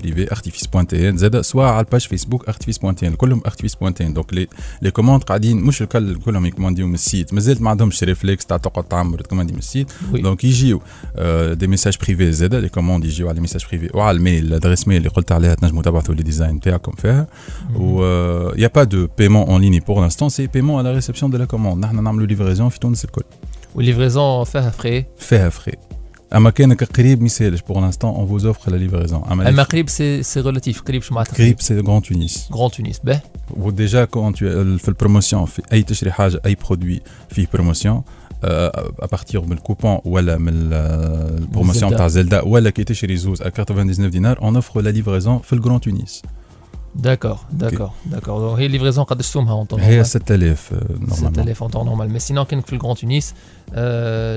privé, 0.69 0.69
artifice.tn, 0.69 1.17
زاد, 1.17 1.43
soit 1.43 1.71
à 1.71 1.77
la 1.77 1.85
page 1.85 2.09
Facebook, 2.09 2.49
artifice.tn, 2.49 3.15
كلهم 3.17 3.41
artifice.tn. 3.45 4.13
Donc, 4.13 4.33
les, 4.33 4.49
les 4.83 4.93
commandes 4.93 5.25
قاعدين 5.25 5.57
مش 5.57 5.83
الكل 5.83 6.17
كلهم 6.17 6.47
يكومانديو 6.47 6.87
من 6.87 6.95
السيت 6.95 7.35
مازالت 7.35 7.63
ما 7.63 7.71
عندهمش 7.71 8.05
ريفلكس 8.05 8.47
تاع 8.47 8.57
تقعد 8.57 8.85
تعمر 8.85 9.21
تكوماندي 9.21 9.53
من 9.53 9.59
السيت 9.59 9.93
وي 10.13 10.21
دونك 10.21 10.45
يجيو 10.45 10.83
آه، 11.17 11.55
دي 11.55 11.67
ميساج 11.67 11.97
بريفي 12.03 12.33
زاد 12.33 12.55
لي 12.55 12.69
كوموند 12.69 13.05
يجيو 13.05 13.29
على 13.29 13.41
ميساج 13.41 13.67
بريفي 13.69 13.97
وعلى 13.97 14.17
الميل 14.17 14.45
الادريس 14.45 14.89
ميل 14.89 14.97
اللي 14.97 15.09
قلت 15.09 15.33
عليها 15.33 15.55
تنجموا 15.55 15.83
تبعثوا 15.83 16.15
لي 16.15 16.23
ديزاين 16.23 16.61
تاعكم 16.61 16.93
فيها 16.93 17.27
و 17.77 18.05
يا 18.57 18.71
با 18.75 18.85
دو 18.85 19.07
paiement 19.07 19.49
en 19.49 19.59
ligne 19.59 19.81
pour 19.81 20.01
l'instant 20.01 20.29
c'est 20.29 20.49
paiement 20.49 20.79
à 20.79 20.83
la 20.83 20.93
réception 20.93 21.29
de 21.29 21.39
la 21.39 21.47
commande 21.47 21.79
نحن 21.79 22.03
نعملوا 22.03 22.27
ليفريزون 22.27 22.69
في 22.69 22.79
تونس 22.79 23.05
الكل 23.05 23.25
والليفريزون 23.75 24.45
فيها 24.45 24.71
فري 24.71 25.05
فيها 25.19 25.49
فري 25.49 25.73
À 26.32 26.40
Krib, 26.52 27.28
pour 27.66 27.82
l'instant, 27.82 28.16
on 28.18 28.24
vous 28.24 28.46
offre 28.46 28.70
la 28.70 28.78
livraison. 28.78 29.24
À 29.24 29.36
c'est 29.90 30.40
relatif. 30.42 30.84
Krib, 30.84 31.02
Krib, 31.02 31.58
c'est 31.60 31.82
Grand 31.82 32.02
Tunis. 32.02 32.48
Grand 32.52 32.70
Tunis, 32.70 33.00
ben. 33.04 33.20
Ou 33.56 33.72
déjà, 33.72 34.06
quand 34.06 34.34
tu 34.34 34.46
euh, 34.46 34.78
fais 34.78 34.92
la 34.92 34.96
promotion, 34.96 35.48
aïe 35.72 35.84
tachrihaj, 35.84 36.40
aïe 36.44 36.56
produit, 36.56 37.02
fille 37.32 37.48
promotion, 37.48 38.04
euh, 38.44 38.70
à 39.02 39.08
partir 39.08 39.42
du 39.42 39.56
coupon 39.56 40.02
ou 40.06 40.20
de 40.22 40.26
la 40.26 40.38
promotion 41.52 41.90
par 41.90 42.10
Zelda, 42.10 42.46
ou 42.46 42.56
la 42.58 42.72
qui 42.72 42.82
était 42.82 42.94
chez 42.94 43.08
les 43.08 43.18
Zouz 43.18 43.42
à 43.42 43.50
99 43.50 44.12
dinars, 44.12 44.38
on 44.42 44.54
offre 44.56 44.82
la 44.82 44.92
livraison, 44.92 45.40
fait 45.40 45.56
le 45.56 45.62
Grand 45.62 45.80
Tunis. 45.80 46.22
تونس 46.99 47.05
داكور 47.05 47.39
داكور 47.53 47.91
داكور 48.07 48.55
هي 48.55 48.67
الليفريزون 48.67 49.05
قداش 49.05 49.27
سومها 49.27 49.53
اون 49.53 49.65
طون 49.65 49.81
هي 49.81 50.05
6000 50.05 50.73
نورمالمون 50.73 51.55
6000 51.55 51.63
en 51.63 51.69
temps 51.69 51.85
normal. 51.85 52.09
Mais 52.17 52.33
sinon, 52.33 52.43
كانك 52.43 52.67
في 52.67 52.73
الجران 52.73 52.95
تونس 52.97 53.31
euh, 53.31 53.75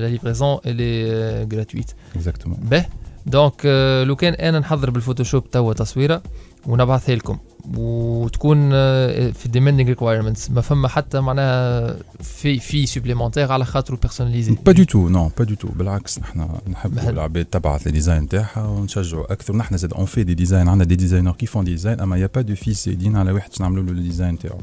la 0.01 0.09
livraison 0.09 0.59
elle 0.63 0.81
est 0.81 1.03
euh, 1.09 1.55
gratuite. 1.55 1.93
اكزاكتومون 2.15 2.57
به 2.61 2.85
دونك 3.25 3.61
آه، 3.65 4.03
لو 4.03 4.15
كان 4.15 4.33
انا 4.33 4.59
نحضر 4.59 4.89
بالفوتوشوب 4.89 5.51
توا 5.51 5.73
تصويره 5.73 6.21
ونبعثها 6.65 7.15
لكم 7.15 7.37
وتكون 7.77 8.69
آه، 8.73 9.31
في 9.31 9.49
demanding 9.49 9.97
requirements 9.97 10.51
ما 10.51 10.61
فما 10.61 10.87
حتى 10.87 11.19
معناها 11.21 11.95
في 12.21 12.59
في 12.59 12.85
سوبليمونتير 12.85 13.51
على 13.51 13.65
خاطر 13.65 13.95
بيرسوناليزي 13.95 14.57
با 14.65 14.71
دو 14.71 14.83
تو 14.83 15.09
نو 15.09 15.31
با 15.37 15.43
دو 15.43 15.55
تو 15.55 15.67
بالعكس 15.67 16.19
نحن 16.19 16.47
نحبوا 16.69 16.95
بحال- 16.97 17.13
العباد 17.13 17.45
تبعث 17.45 17.87
لي 17.87 17.91
ديزاين 17.91 18.27
تاعها 18.29 18.67
ونشجعوا 18.67 19.31
اكثر 19.33 19.55
نحن 19.55 19.77
زاد 19.77 19.93
اون 19.93 20.05
في 20.05 20.23
دي 20.23 20.33
ديزاين 20.33 20.67
عندنا 20.67 20.85
دي 20.85 20.95
ديزاينر 20.95 21.31
كي 21.31 21.45
فون 21.45 21.63
ديزاين 21.65 21.99
اما 21.99 22.17
يا 22.17 22.29
با 22.35 22.41
دو 22.41 22.55
في 22.55 22.73
سيدين 22.73 23.15
على 23.15 23.31
واحد 23.31 23.49
باش 23.49 23.61
نعملوا 23.61 23.83
له 23.83 23.91
الديزاين 23.91 24.39
تاعو 24.39 24.57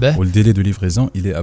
به 0.00 0.16
Le 0.16 0.26
délai 0.28 0.52
de 0.52 0.62
livraison, 0.62 1.10
il 1.18 1.26
est 1.26 1.34
à 1.34 1.42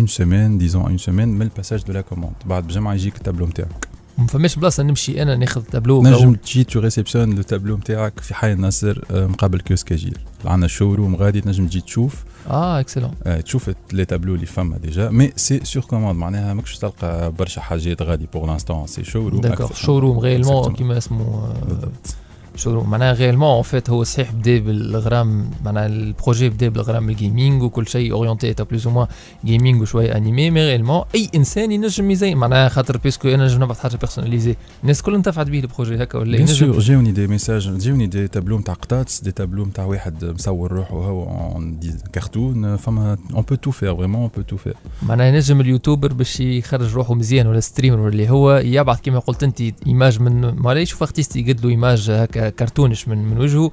une 0.00 0.08
semaine, 0.08 0.58
disons 0.64 0.88
une 0.94 0.98
semaine, 1.08 1.30
mais 1.38 1.44
le 1.50 1.62
passage 1.62 1.84
de 1.84 1.92
la 1.92 2.02
commande. 2.14 2.46
بعد 2.46 2.66
بجمع 2.66 2.94
يجيك 2.94 3.16
التابلو 3.16 3.46
نتاعك. 3.46 3.88
ما 4.19 4.27
فماش 4.27 4.55
بلاصة 4.55 4.83
نمشي 4.83 5.21
أنا 5.21 5.35
ناخذ 5.35 5.61
تابلو 5.61 6.03
نجم 6.03 6.33
تجي 6.33 6.63
tu 6.63 6.79
réceptionnes 6.79 7.35
le 7.35 7.41
tableau 7.41 7.77
نتاعك 7.77 8.19
في 8.19 8.33
حي 8.33 8.53
النصر 8.53 9.01
آه، 9.11 9.25
مقابل 9.27 9.59
كيوسك 9.59 9.91
اجيل. 9.91 10.17
عندنا 10.45 10.67
showroom 10.67 11.15
غادي 11.15 11.41
تنجم 11.41 11.67
تجي 11.67 11.81
تشوف. 11.81 12.23
آه 12.49 12.79
excellent 12.79 13.11
آه، 13.23 13.41
تشوف 13.41 13.71
les 13.93 14.05
tableaux 14.05 14.35
اللي 14.35 14.45
فما 14.45 14.77
déjà 14.77 15.09
mais 15.09 15.31
c'est 15.35 15.59
sur 15.63 15.83
commande 15.83 16.15
معناها 16.15 16.53
ماكش 16.53 16.77
تلقى 16.77 17.31
برشا 17.31 17.61
حاجات 17.61 18.01
غادي 18.01 18.27
pour 18.33 18.47
l'instant 18.47 18.87
c'est 18.87 19.03
showroom 19.03 19.41
d'accord 19.41 19.73
showroom 19.73 20.19
réellement. 20.19 20.73
كيما 20.73 20.97
اسمه 20.97 21.53
بالضبط. 21.69 22.15
شو 22.59 22.81
معناها 22.81 23.13
غيرمون 23.13 23.49
اون 23.49 23.61
فيت 23.61 23.89
هو 23.89 24.03
صحيح 24.03 24.31
بدأ 24.31 24.59
بالغرام 24.59 25.51
معناها 25.65 25.85
البروجي 25.85 26.49
بدأ 26.49 26.69
بالغرام 26.69 27.09
الجيمنج 27.09 27.63
وكل 27.63 27.87
شيء 27.87 28.13
اورينتي 28.13 28.53
تا 28.53 28.63
بلوز 28.63 28.87
موان 28.87 29.07
جيمنج 29.45 29.81
وشويه 29.81 30.17
انيمي 30.17 30.51
مي 30.51 30.61
غيرمون 30.61 31.03
أي 31.15 31.29
إنسان 31.35 31.71
ينجم 31.71 32.11
يزين 32.11 32.37
معناها 32.37 32.69
خاطر 32.69 32.97
بيسكو 32.97 33.27
أنا 33.27 33.45
نجم 33.45 33.63
نبعث 33.63 33.79
حاجة 33.79 33.95
بيرسوناليزي 33.95 34.55
الناس 34.83 34.99
الكل 34.99 35.15
انتفعت 35.15 35.49
به 35.49 35.59
البروجي 35.59 36.03
هكا 36.03 36.19
ولا 36.19 36.37
بيان 36.37 36.47
سور 36.47 36.79
جاوني 36.79 37.11
دي 37.11 37.27
ميساج 37.27 37.77
جاوني 37.77 38.07
دي 38.07 38.27
تابلو 38.27 38.59
نتاع 38.59 38.73
قطاطس 38.73 39.21
دي 39.21 39.31
تابلو 39.31 39.65
نتاع 39.65 39.85
واحد 39.85 40.25
مصور 40.25 40.71
روحه 40.71 40.95
هو 40.95 41.23
اون 41.23 41.79
كارتون 42.13 42.75
فما 42.75 43.17
اون 43.33 43.41
بو 43.41 43.55
تو 43.55 43.71
فير 43.71 43.95
فريمون 43.95 44.21
اون 44.21 44.29
بو 44.35 44.41
تو 44.41 44.57
فير 44.57 44.75
معناها 45.03 45.27
ينجم 45.27 45.61
اليوتيوبر 45.61 46.13
باش 46.13 46.39
يخرج 46.39 46.93
روحه 46.93 47.13
مزيان 47.13 47.47
ولا 47.47 47.59
ستريمر 47.59 47.99
ولا 47.99 48.09
اللي 48.09 48.29
هو 48.29 48.57
يبعث 48.57 49.01
كما 49.01 49.19
قلت 49.19 49.43
أنت 49.43 49.61
image 49.87 50.21
من 50.21 50.41
ما 50.41 50.73
يشوف 50.73 51.01
artiste 51.03 51.35
يقد 51.35 51.65
له 51.65 51.69
image 51.69 52.11
هكا 52.11 52.48
كرتونش 52.49 53.07
من 53.07 53.17
من 53.17 53.37
وجهه 53.37 53.71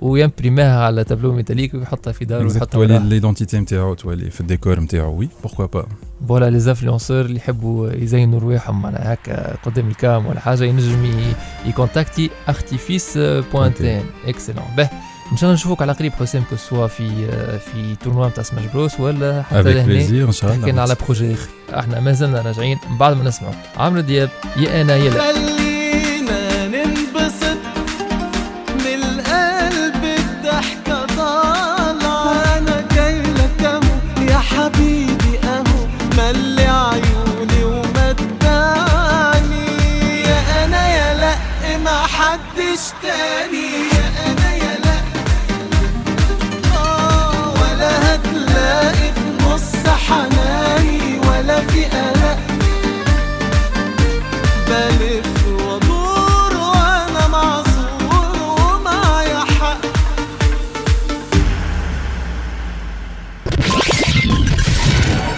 ويمبريماها 0.00 0.84
على 0.84 1.04
tableau 1.04 1.32
métallique 1.32 1.74
ويحطها 1.74 2.12
في 2.12 2.24
داره 2.24 2.44
ويحطها 2.44 2.66
تولي. 2.66 2.98
l'identité 2.98 3.58
نتاعو 3.58 3.94
تولي 3.94 4.30
في 4.30 4.40
الديكور 4.40 4.80
نتاعو 4.80 5.18
oui 5.18 5.28
pourquoi 5.42 5.66
pas 5.66 5.86
voilà 6.28 6.50
les 6.50 6.60
influenceurs 6.60 7.20
اللي 7.20 7.36
يحبوا 7.36 7.90
يزينوا 7.90 8.40
رواحهم 8.40 8.82
معناها 8.82 9.12
هكا 9.12 9.56
قدام 9.64 9.88
ال 9.88 9.98
cam 9.98 10.26
ولا 10.26 10.40
حاجة 10.40 10.64
ينجم 10.64 11.12
يكونتاكتي 11.66 12.30
ارتيفيس 12.48 13.18
point 13.52 13.88
tn 13.88 14.02
excellent 14.26 14.64
به 14.76 14.88
إن 15.32 15.36
شاء 15.36 15.44
الله 15.44 15.54
نشوفك 15.54 15.82
على 15.82 15.92
قريب 15.92 16.12
حسام 16.12 16.42
que 16.50 16.56
ce 16.56 16.66
soit 16.66 16.86
في 16.86 17.08
في 17.58 17.96
tournoi 18.04 18.28
نتاع 18.28 18.42
Smash 18.42 18.64
Bros 18.64 19.00
ولا 19.00 19.42
حتى 19.42 19.62
لهنا 19.62 20.24
إن 20.24 20.32
شاء 20.32 20.50
حكينا 20.50 20.70
الله 20.70 20.82
على 20.82 20.96
projet 21.04 21.34
آخر. 21.34 21.48
إحنا 21.78 22.00
ما 22.00 22.12
زلنا 22.12 22.40
راجعين 22.42 22.78
من 22.90 22.98
بعد 22.98 23.16
ما 23.16 23.24
نسمعوا. 23.24 23.54
عمرو 23.76 24.00
دياب 24.00 24.30
يا 24.56 24.80
أنا 24.80 24.96
يا 24.96 25.10
لا. 25.10 25.77
قلق 51.92 52.38
بلف 54.68 55.46
وادور 55.46 56.56
وأنا 56.56 57.28
معذور 57.28 58.36
ومعايا 58.42 59.44
حق 59.60 59.78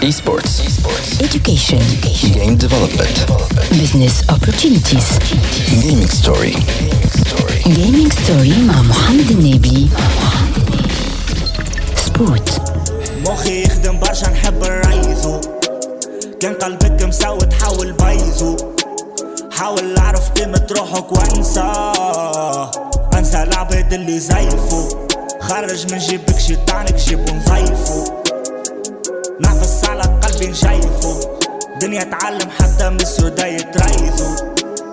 Esports. 0.01 0.61
Education. 1.21 1.79
Game 2.33 2.55
development. 2.57 3.15
Business 3.69 4.15
opportunities. 4.29 5.07
Gaming 5.83 6.07
story. 6.07 6.55
Gaming 7.77 8.09
story 8.11 8.53
مع 8.67 8.81
محمد 8.81 9.31
النبي. 9.31 9.89
سبوت. 11.95 12.49
مخي 13.27 13.63
يخدم 13.63 13.99
برشا 13.99 14.29
نحب 14.29 14.63
نريزو 14.63 14.90
كان 16.41 16.53
قلبك 16.53 17.03
مسود 17.03 17.53
حاول 17.53 17.91
بيزو 17.91 18.55
حاول 19.51 19.97
أعرف 19.97 20.29
قيمة 20.29 20.67
روحك 20.71 21.11
وأنسى. 21.11 21.71
أنسى 23.17 23.43
العباد 23.43 23.93
اللي 23.93 24.19
زيفو 24.19 24.89
خرج 25.41 25.93
من 25.93 25.97
جيبك 25.97 26.39
شيطانك 26.39 26.95
جيبو 26.95 27.33
نضيفو 27.33 28.03
نعفس 29.39 29.85
على 29.89 30.01
قلبي 30.01 30.47
نشيفو 30.47 31.19
دنيا 31.81 32.03
تعلم 32.03 32.49
حتى 32.59 32.89
من 32.89 33.01
السودا 33.01 33.47
يتريزو 33.47 34.35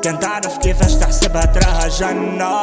كان 0.02 0.20
تعرف 0.20 0.58
كيفاش 0.58 0.94
تحسبها 0.94 1.44
تراها 1.44 1.88
جنة. 1.88 2.58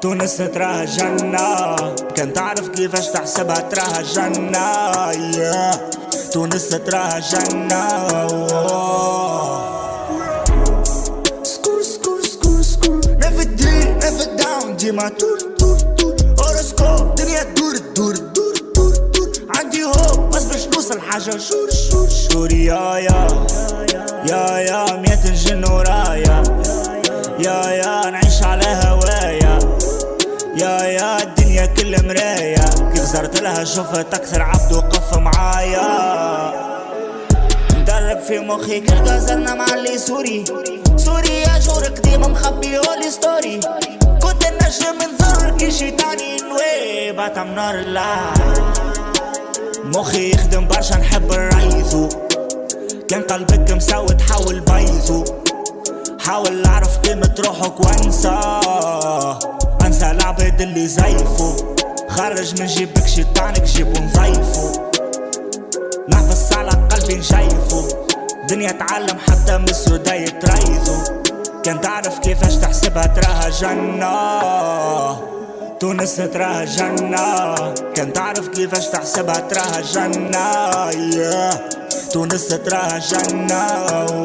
تونس 0.00 0.36
تراها 0.36 0.84
جنة. 0.84 1.76
كان 2.14 2.32
تعرف 2.32 2.68
كيفاش 2.68 3.06
تحسبها 3.06 3.60
تراها 3.60 4.02
جنة. 4.02 5.12
Yeah. 5.32 5.99
تونس 6.32 6.68
تراها 6.68 7.18
جنة 7.18 7.88
سكور 11.42 11.82
سكور 11.82 12.22
سكور 12.22 12.62
سكور. 12.62 13.00
Never 13.20 13.44
did 13.60 13.86
never 14.02 14.26
down. 14.42 14.76
ديما 14.78 15.08
تور 15.08 15.38
تور 15.58 15.78
تور. 15.78 16.14
هوروسكوب 16.40 17.14
دنيا 17.14 17.42
تدور 17.42 17.76
تدور 17.76 18.14
تدور 18.16 18.54
تدور 18.56 18.94
تدور 18.94 19.28
عندي 19.56 19.84
هوب 19.84 20.30
بس 20.30 20.44
باش 20.44 20.66
نوصل 20.66 21.00
حاجة 21.00 21.38
شور 21.38 21.70
شور 21.90 22.08
شور. 22.08 22.52
يا 22.52 22.96
يا 22.98 23.26
يا 24.30 24.58
يا. 24.58 24.96
مية 24.96 25.24
الجن 25.24 25.64
ورايا. 25.64 26.42
يا 27.38 27.70
يا 27.70 28.10
نعيش 28.10 28.42
على 28.42 28.66
هوايا. 28.84 29.58
يا 30.56 30.84
يا 30.84 31.22
الدنيا 31.22 31.66
كل 31.66 32.06
مراية 32.06 32.39
زرت 33.12 33.40
لها 33.40 33.64
شفت 33.64 34.14
أكثر 34.14 34.42
عبد 34.42 34.72
وقف 34.72 35.18
معايا. 35.18 35.82
مدرب 37.76 38.20
في 38.20 38.38
مخي 38.38 38.80
كل 38.80 39.04
جزرنا 39.04 39.54
مع 39.54 39.64
اللي 39.74 39.98
سوري. 39.98 40.44
سوري 40.96 41.40
يا 41.40 41.58
جورك 41.58 42.00
ديما 42.00 42.28
مخبي 42.28 42.78
هولي 42.78 43.10
ستوري. 43.10 43.60
كنت 44.22 44.46
النجم 44.46 44.98
منظر 45.00 45.50
كي 45.58 45.70
شيطاني 45.70 46.36
نوي 46.36 47.12
باتا 47.12 47.42
من 47.42 47.54
نار 47.54 47.74
الله. 47.74 48.32
مخي 49.84 50.30
يخدم 50.30 50.68
برشا 50.68 50.94
نحب 50.94 51.32
نريزو 51.32 52.08
كان 53.08 53.22
قلبك 53.22 53.70
مسود 53.72 54.20
حاول 54.20 54.60
بيزو 54.60 55.24
حاول 56.20 56.64
أعرف 56.64 56.98
قيمة 56.98 57.34
روحك 57.38 57.80
وانسى. 57.80 58.60
أنسى 59.86 60.10
العباد 60.10 60.60
اللي 60.60 60.86
زيفو. 60.86 61.70
خرج 62.16 62.60
من 62.60 62.66
جيبك 62.66 63.06
شيطانك 63.06 63.62
جيبو 63.64 64.00
نضيفو 64.00 64.72
نحفظ 66.08 66.52
على 66.52 66.70
قلبي 66.70 67.14
نشيفو 67.14 67.88
دنيا 68.48 68.72
تعلم 68.72 69.18
حتى 69.18 69.58
من 69.58 69.68
السودا 69.68 70.14
يتريزو 70.14 71.20
كان 71.64 71.80
تعرف 71.80 72.18
كيفاش 72.18 72.56
تحسبها 72.56 73.06
تراها 73.06 73.48
جنة. 73.48 74.10
تونس 75.80 76.16
تراها 76.16 76.64
جنة. 76.64 77.54
كان 77.94 78.12
تعرف 78.12 78.48
كيفاش 78.48 78.86
تحسبها 78.86 79.40
تراها 79.40 79.80
جنة. 79.80 80.90
Yeah. 80.90 81.56
تونس 82.12 82.48
تراها 82.48 82.98
جنة. 82.98 83.60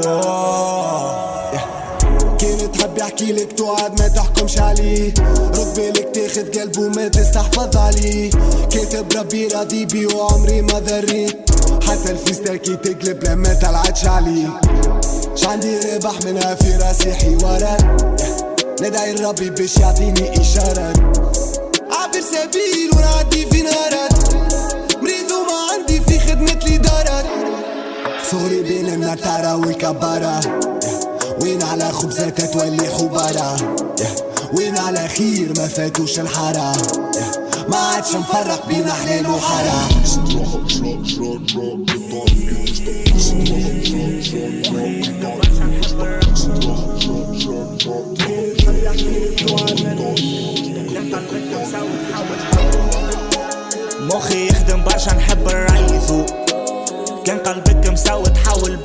كان 0.01 1.34
تحب 2.95 3.07
يحكي 3.07 3.31
لك 3.31 3.57
توعد 3.57 4.01
ما 4.01 4.07
تحكمش 4.07 4.59
عليه. 4.59 5.13
رد 5.55 5.73
بالك 5.75 6.09
تاخد 6.13 6.57
قلبه 6.57 6.89
ما 6.89 7.07
تستحفظ 7.07 7.77
عليه. 7.77 8.31
كاتب 8.71 9.13
ربي 9.17 9.47
راضي 9.47 9.85
بي 9.85 10.05
وعمري 10.05 10.61
ما 10.61 10.79
ذريت. 10.79 11.37
حتى 11.83 12.11
الفيستا 12.11 12.55
كي 12.55 12.75
تقلب 12.75 13.23
لما 13.23 13.53
تلعدش 13.53 14.05
عليه. 14.05 14.47
شعندي 15.35 15.79
ربح 15.95 16.15
منها 16.25 16.55
في 16.55 16.75
راسي 16.75 17.13
حوارات. 17.13 17.81
ندعي 18.81 19.13
لربي 19.13 19.49
باش 19.49 19.77
يعطيني 19.77 20.41
إشارات. 20.41 20.97
عابر 21.91 22.21
سبيل 22.21 22.89
ونعدي 22.95 23.45
في 23.45 23.61
نارات 23.61 24.33
مريض 25.01 25.31
وما 25.31 25.57
عندي 25.71 26.01
في 26.01 26.19
خدمة 26.19 26.59
الإدارات. 26.65 27.25
صغري 28.31 28.63
بين 28.63 28.87
النتارة 28.87 29.55
والكبارة. 29.55 30.39
وين 31.41 31.63
على 31.63 31.91
خبزة 31.91 32.29
تولي 32.29 32.87
حبارة؟ 32.99 33.75
وين 34.53 34.77
على 34.77 35.07
خير 35.07 35.53
ما 35.57 35.67
فاتوش 35.67 36.19
الحارة؟ 36.19 36.75
ما 37.69 37.77
عادش 37.77 38.15
مفرق 38.15 38.67
بين 38.67 38.91
حلال 38.91 39.27
وحرام 39.29 39.89
مخي 54.01 54.47
يخدم 54.47 54.83
برشا 54.83 55.13
نحب 55.15 55.47
نريزو 55.47 56.25
كان 57.25 57.37
قلبك 57.37 57.87
مسود 57.89 58.37
حاول 58.37 58.77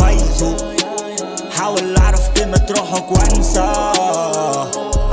روحك 2.91 3.11
وانسى. 3.13 3.73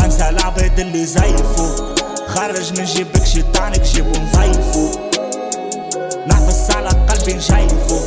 انسى 0.05 0.29
العباد 0.29 0.79
اللي 0.79 1.05
زيفو. 1.05 1.93
خرج 2.27 2.79
من 2.79 2.85
جيبك 2.85 3.25
شيطانك 3.25 3.81
جيبو 3.81 4.19
نضيفو 4.19 4.89
نحفظ 6.27 6.75
على 6.75 6.89
قلبي 6.89 7.33
نشيفو. 7.33 7.99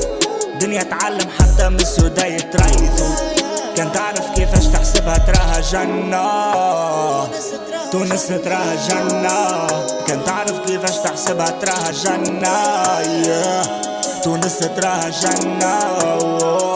دنيا 0.60 0.82
تعلم 0.82 1.28
حتى 1.38 1.68
من 1.68 1.80
السودا 1.80 2.26
يتريزو 2.26 3.10
كان 3.76 3.92
تعرف 3.92 4.30
كيفاش 4.34 4.66
تحسبها 4.66 5.18
تراها 5.18 5.60
جنة. 5.60 6.24
تونس 7.92 8.26
تراها 8.26 8.74
جنة. 8.88 9.66
كان 10.06 10.24
تعرف 10.24 10.58
كيفاش 10.66 10.96
تحسبها 10.96 11.50
تراها 11.50 11.90
جنة. 11.90 12.56
تونس 14.22 14.58
تراها 14.58 15.08
جنة. 15.08 16.69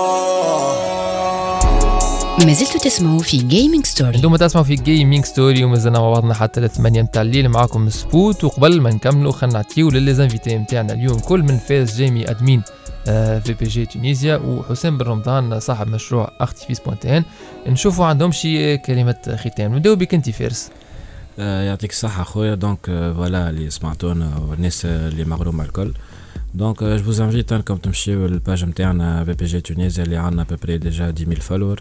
ما 2.38 2.52
زلتوا 2.52 2.80
تسمعوا 2.80 3.18
في 3.18 3.36
Gaming 3.36 3.86
Story 3.86 4.16
أنتم 4.16 4.36
تسمعوا 4.36 4.66
في 4.66 4.74
Gaming 4.74 5.24
Story 5.24 5.64
ومازلنا 5.64 5.98
مع 5.98 6.10
بعضنا 6.10 6.34
حتى 6.34 6.60
ل 6.60 6.70
8 6.70 7.02
متاع 7.02 7.22
الليل 7.22 7.48
معاكم 7.48 7.88
سبوت. 7.88 8.44
وقبل 8.44 8.80
ما 8.80 8.90
نكملوا 8.90 9.32
خلينا 9.32 9.54
نعطيو 9.56 9.90
ل 9.90 9.96
les 9.96 10.15
invités 10.15 10.58
نتاعنا 10.58 10.92
اليوم. 10.92 11.18
كل 11.18 11.42
من 11.42 11.58
فاز 11.58 11.96
جيمي 11.96 12.30
admin 12.30 12.62
آه، 13.08 13.38
في 13.38 13.52
PUBG 13.52 13.86
Tunisia 13.86 14.36
وحسام 14.36 14.98
بن 14.98 15.06
رمضان 15.06 15.60
صاحب 15.60 15.88
مشروع 15.88 16.32
ارتيفيس 16.40 16.80
point 16.80 17.06
tn 17.06 17.24
نشوفوا 17.66 18.06
عندهم 18.06 18.32
شي 18.32 18.76
كلمه 18.78 19.16
ختام. 19.36 19.74
نبداو 19.74 19.96
بك 19.96 20.14
أنت 20.14 20.30
فارس. 20.30 20.70
آه، 21.38 21.62
يعطيك 21.62 21.90
الصحة 21.90 22.24
خويا 22.24 22.54
donc 22.54 22.86
voilà 22.86 23.50
اللي 23.50 23.70
سمعتونا 23.70 24.36
والناس 24.50 24.84
اللي 24.84 25.24
مغرومة 25.24 25.64
الكل. 25.64 25.92
donc 26.54 26.84
je 26.84 27.04
vous 27.04 27.20
invite 27.20 27.52
انكم 27.52 27.76
تمشيو 27.76 28.26
لل 28.26 28.39
page 28.39 28.64
نتاعنا 28.64 29.24
في 29.24 29.32
PUBG 29.32 29.60
Tunisia 29.60 30.04
اللي 30.04 30.16
عندنا 30.16 30.46
à 30.50 30.54
peu 30.54 30.64
près 30.64 30.78
déjà 30.78 31.04
10000 31.04 31.46
followers 31.46 31.80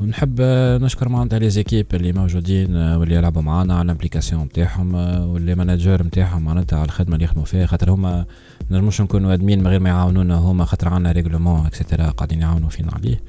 ونحب 0.00 0.40
نشكر 0.82 1.08
معناتها 1.08 1.38
les 1.38 1.50
équipes 1.50 1.86
اللي 1.94 2.12
موجودين 2.12 2.76
واللي 2.76 3.14
يلعبوا 3.14 3.42
معنا 3.42 3.74
على 3.74 3.84
ال 3.84 3.89
application 3.89 4.42
نتاعهم 4.42 4.94
واللي 5.28 5.54
manager 5.54 6.02
نتاعهم 6.02 6.44
معناتها 6.44 6.76
على 6.78 6.86
الخدمة 6.86 7.14
اللي 7.14 7.24
يخدموا 7.24 7.44
فيها 7.44 7.66
خاطر 7.66 7.90
هما 7.90 8.24
نجموش 8.70 9.00
نكونوا 9.00 9.34
admin 9.34 9.60
من 9.60 9.66
غير 9.66 9.80
ما 9.80 9.88
يعاونونا 9.88 10.34
هما 10.34 10.64
خاطر 10.64 10.88
عندنا 10.88 11.12
règlement 11.12 11.66
et 11.66 11.76
cetera 11.76 12.06
قاعدين 12.10 12.40
يعاونوا 12.40 12.68
فينا 12.68 12.92
عليه. 12.94 13.20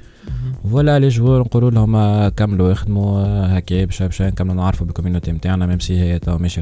voilà 0.71 0.99
les 0.99 1.08
joueurs 1.08 1.39
نقولوا 1.39 1.71
لهم 1.71 2.28
كملوا 2.30 2.71
يخدموا 2.71 3.23
هكا 3.58 3.86
باش 3.86 4.04
باش 4.04 4.21
نكملوا 4.21 4.56
نعرفوا 4.56 4.86
بال 4.86 4.94
community 4.94 5.31
نتاعنا 5.32 5.65
même 5.65 5.79
si 5.79 5.99
هي 5.99 6.19
تو 6.19 6.38
ماشيه 6.38 6.62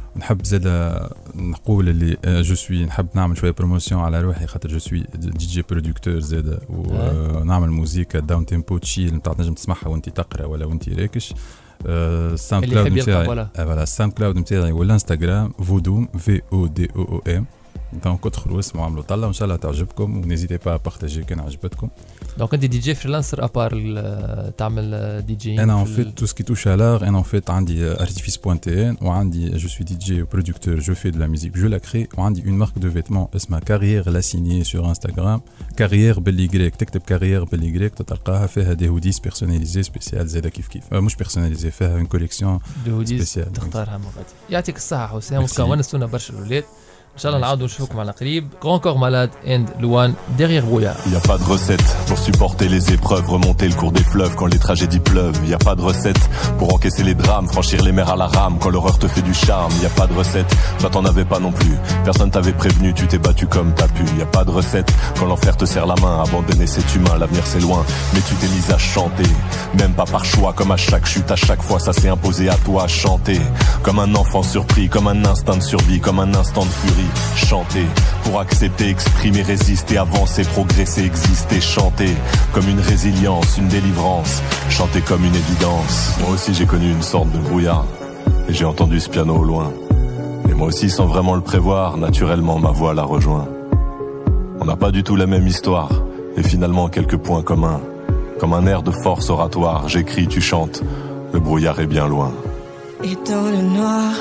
نحب 0.15 0.45
زاد 0.45 0.67
نقول 1.35 1.89
اللي 1.89 2.17
je 2.25 2.55
suis 2.55 2.85
نحب 2.85 3.07
نعمل 3.13 3.37
شوية 3.37 3.51
promotion 3.51 4.01
على 4.01 4.21
روحي 4.21 4.47
خاطر 4.47 4.69
je 4.69 4.79
suis 4.79 5.05
DJ 5.15 5.63
producteur 5.69 6.19
زاد 6.19 6.59
ونعمل 6.69 7.69
موزيكا 7.69 8.19
downtempo 8.19 8.77
chill 8.77 9.15
نتاع 9.15 9.33
تنجم 9.33 9.53
تسمعها 9.53 9.87
وانت 9.87 10.09
تقرأ 10.09 10.45
ولا 10.45 10.65
وانت 10.65 10.89
راكش. 10.89 11.33
ال 11.85 12.65
SoundCloud 12.65 12.91
نتاعي 12.91 13.25
voilà 13.25 13.83
ال 13.83 14.13
SoundCloud 14.13 14.37
نتاعي 14.37 14.71
وال 14.71 14.85
Instagram 14.85 15.49
Vodoom 15.51 16.07
V 16.07 16.41
O 16.53 16.67
D 16.67 16.89
O 16.95 17.01
O 17.01 17.21
M 17.37 17.45
دونك 18.04 18.26
ادخلوا 18.26 18.58
اسمعوا 18.58 18.86
عملوا 18.86 19.02
طلع 19.02 19.26
وان 19.26 19.32
شاء 19.32 19.44
الله 19.44 19.56
تعجبكم 19.56 20.16
ونزيدي 20.16 20.56
با 20.56 20.76
بارتاجي 20.76 21.24
كان 21.24 21.40
عجبتكم 21.40 21.88
دونك 22.38 22.54
انت 22.54 22.64
دي 22.64 22.78
جي 22.78 22.94
فريلانسر 22.94 23.44
ابار 23.44 23.72
تعمل 24.58 25.22
دي 25.26 25.34
جي 25.34 25.62
انا 25.62 25.80
ان 25.80 25.84
فيت 25.84 26.18
تو 26.18 26.26
سكي 26.26 26.42
توش 26.42 26.68
الار 26.68 27.02
انا 27.02 27.18
ان 27.18 27.22
فيت 27.22 27.50
عندي 27.50 27.90
ارتيفيس 27.90 28.36
بوان 28.36 28.60
تي 28.60 28.88
ان 28.88 28.96
وعندي 29.02 29.56
جو 29.56 29.68
سوي 29.68 29.86
دي 29.86 29.94
جي 29.94 30.22
برودكتور 30.22 30.78
جو 30.78 30.94
في 30.94 31.10
دو 31.10 31.18
لا 31.18 31.26
ميوزيك 31.26 31.58
جو 31.58 31.68
لا 31.68 31.78
كري 31.78 32.08
وعندي 32.18 32.44
اون 32.46 32.52
مارك 32.52 32.78
دو 32.78 32.90
فيتمون 32.90 33.26
اسمها 33.36 33.60
كارير 33.60 34.10
لا 34.10 34.20
سيني 34.20 34.64
سور 34.64 34.88
انستغرام 34.88 35.40
كارير 35.76 36.20
باليغريك 36.20 36.76
تكتب 36.76 37.00
كارير 37.00 37.44
باليغريك 37.44 37.94
تلقاها 37.94 38.46
فيها 38.46 38.72
دي 38.72 38.88
هوديز 38.88 39.18
بيرسوناليزي 39.18 39.82
سبيسيال 39.82 40.28
زاده 40.28 40.48
كيف 40.48 40.68
كيف 40.68 40.94
مش 40.94 41.16
بيرسوناليزي 41.16 41.70
فيها 41.70 41.94
اون 41.96 42.06
كوليكسيون 42.06 42.58
دو 42.86 42.96
هوديز 42.96 43.40
تختارها 43.54 43.98
من 43.98 44.04
غادي 44.04 44.28
يعطيك 44.50 44.76
الصحه 44.76 45.16
حسام 45.16 45.70
ونستونا 45.70 46.06
برشا 46.06 46.34
الاولاد 46.34 46.64
Grand 48.61 48.79
Corps 48.79 48.97
Malade 48.97 49.31
and 49.47 49.65
Luan 49.79 50.13
derrière 50.37 50.63
Brouillard. 50.63 50.95
Y 51.11 51.15
a 51.15 51.19
pas 51.19 51.37
de 51.37 51.43
recette 51.43 51.83
pour 52.07 52.17
supporter 52.17 52.69
les 52.69 52.93
épreuves, 52.93 53.29
remonter 53.29 53.67
le 53.67 53.75
cours 53.75 53.91
des 53.91 54.03
fleuves 54.03 54.33
quand 54.35 54.45
les 54.45 54.57
tragédies 54.57 54.99
pleuvent. 54.99 55.37
Y 55.45 55.53
a 55.53 55.57
pas 55.57 55.75
de 55.75 55.81
recette 55.81 56.19
pour 56.57 56.73
encaisser 56.73 57.03
les 57.03 57.13
drames, 57.13 57.47
franchir 57.47 57.83
les 57.83 57.91
mers 57.91 58.09
à 58.09 58.15
la 58.15 58.27
rame 58.27 58.57
quand 58.59 58.69
l'horreur 58.69 58.97
te 58.97 59.07
fait 59.07 59.21
du 59.21 59.33
charme. 59.33 59.71
Y 59.81 59.85
a 59.85 59.89
pas 59.89 60.07
de 60.07 60.13
recette, 60.13 60.47
toi 60.79 60.89
t'en 60.89 61.03
avais 61.05 61.25
pas 61.25 61.39
non 61.39 61.51
plus. 61.51 61.77
Personne 62.03 62.31
t'avait 62.31 62.53
prévenu, 62.53 62.93
tu 62.93 63.07
t'es 63.07 63.19
battu 63.19 63.45
comme 63.45 63.73
t'as 63.73 63.87
pu. 63.89 64.03
Y 64.17 64.21
a 64.21 64.25
pas 64.25 64.45
de 64.45 64.51
recette 64.51 64.91
quand 65.19 65.25
l'enfer 65.25 65.57
te 65.57 65.65
serre 65.65 65.85
la 65.85 65.95
main, 65.95 66.23
abandonner 66.23 66.65
cet 66.65 66.95
humain, 66.95 67.17
l'avenir 67.19 67.43
c'est 67.45 67.61
loin. 67.61 67.83
Mais 68.13 68.21
tu 68.21 68.35
t'es 68.35 68.73
à 68.73 68.77
chanter, 68.77 69.29
même 69.77 69.93
pas 69.93 70.05
par 70.05 70.23
choix, 70.23 70.53
comme 70.53 70.71
à 70.71 70.77
chaque 70.77 71.05
chute, 71.05 71.29
à 71.29 71.35
chaque 71.35 71.61
fois 71.61 71.79
ça 71.79 71.93
s'est 71.93 72.09
imposé 72.09 72.49
à 72.49 72.55
toi, 72.55 72.87
chanter. 72.87 73.39
Comme 73.83 73.99
un 73.99 74.15
enfant 74.15 74.43
surpris, 74.43 74.87
comme 74.87 75.07
un 75.07 75.25
instinct 75.25 75.57
de 75.57 75.63
survie, 75.63 75.99
comme 75.99 76.19
un 76.19 76.33
instant 76.33 76.63
de 76.63 76.69
furie 76.69 77.00
chanter 77.35 77.85
pour 78.23 78.39
accepter, 78.39 78.89
exprimer, 78.89 79.41
résister, 79.41 79.97
avancer, 79.97 80.43
progresser, 80.43 81.05
exister, 81.05 81.61
chanter 81.61 82.15
comme 82.53 82.67
une 82.67 82.79
résilience, 82.79 83.57
une 83.57 83.67
délivrance, 83.67 84.41
chanter 84.69 85.01
comme 85.01 85.23
une 85.25 85.35
évidence. 85.35 86.15
Moi 86.21 86.31
aussi 86.31 86.53
j'ai 86.53 86.65
connu 86.65 86.91
une 86.91 87.01
sorte 87.01 87.31
de 87.31 87.39
brouillard 87.39 87.85
et 88.47 88.53
j'ai 88.53 88.65
entendu 88.65 88.99
ce 88.99 89.09
piano 89.09 89.35
au 89.37 89.43
loin. 89.43 89.71
Et 90.49 90.53
moi 90.53 90.67
aussi 90.67 90.89
sans 90.89 91.05
vraiment 91.05 91.35
le 91.35 91.41
prévoir, 91.41 91.97
naturellement 91.97 92.59
ma 92.59 92.71
voix 92.71 92.93
la 92.93 93.03
rejoint. 93.03 93.47
On 94.59 94.65
n'a 94.65 94.75
pas 94.75 94.91
du 94.91 95.03
tout 95.03 95.15
la 95.15 95.25
même 95.25 95.47
histoire 95.47 95.89
et 96.37 96.43
finalement 96.43 96.87
quelques 96.87 97.17
points 97.17 97.41
communs. 97.41 97.81
Comme 98.39 98.53
un 98.53 98.65
air 98.65 98.81
de 98.81 98.91
force 98.91 99.29
oratoire, 99.29 99.87
j'écris, 99.87 100.27
tu 100.27 100.41
chantes, 100.41 100.81
le 101.33 101.39
brouillard 101.39 101.79
est 101.79 101.87
bien 101.87 102.07
loin. 102.07 102.31
Et 103.03 103.15
dans 103.29 103.43
le 103.43 103.61
noir, 103.61 104.13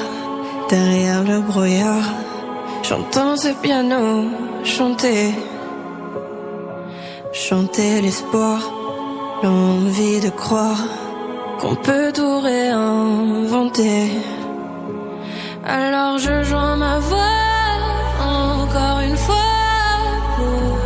derrière 0.69 1.23
le 1.25 1.41
brouillard, 1.41 2.05
J'entends 2.83 3.37
ce 3.37 3.49
piano 3.63 4.25
chanter, 4.65 5.33
chanter 7.33 8.01
l'espoir, 8.01 8.59
l'envie 9.43 10.21
de 10.21 10.31
croire 10.31 10.83
qu'on 11.61 11.77
peut 11.77 12.11
tout 12.13 12.41
réinventer. 12.41 14.11
Alors 15.65 16.19
je 16.19 16.43
joins 16.43 16.77
ma 16.77 16.99
voix 16.99 17.37
encore 18.19 19.01
une 19.09 19.17
fois 19.17 19.51
pour 20.37 20.79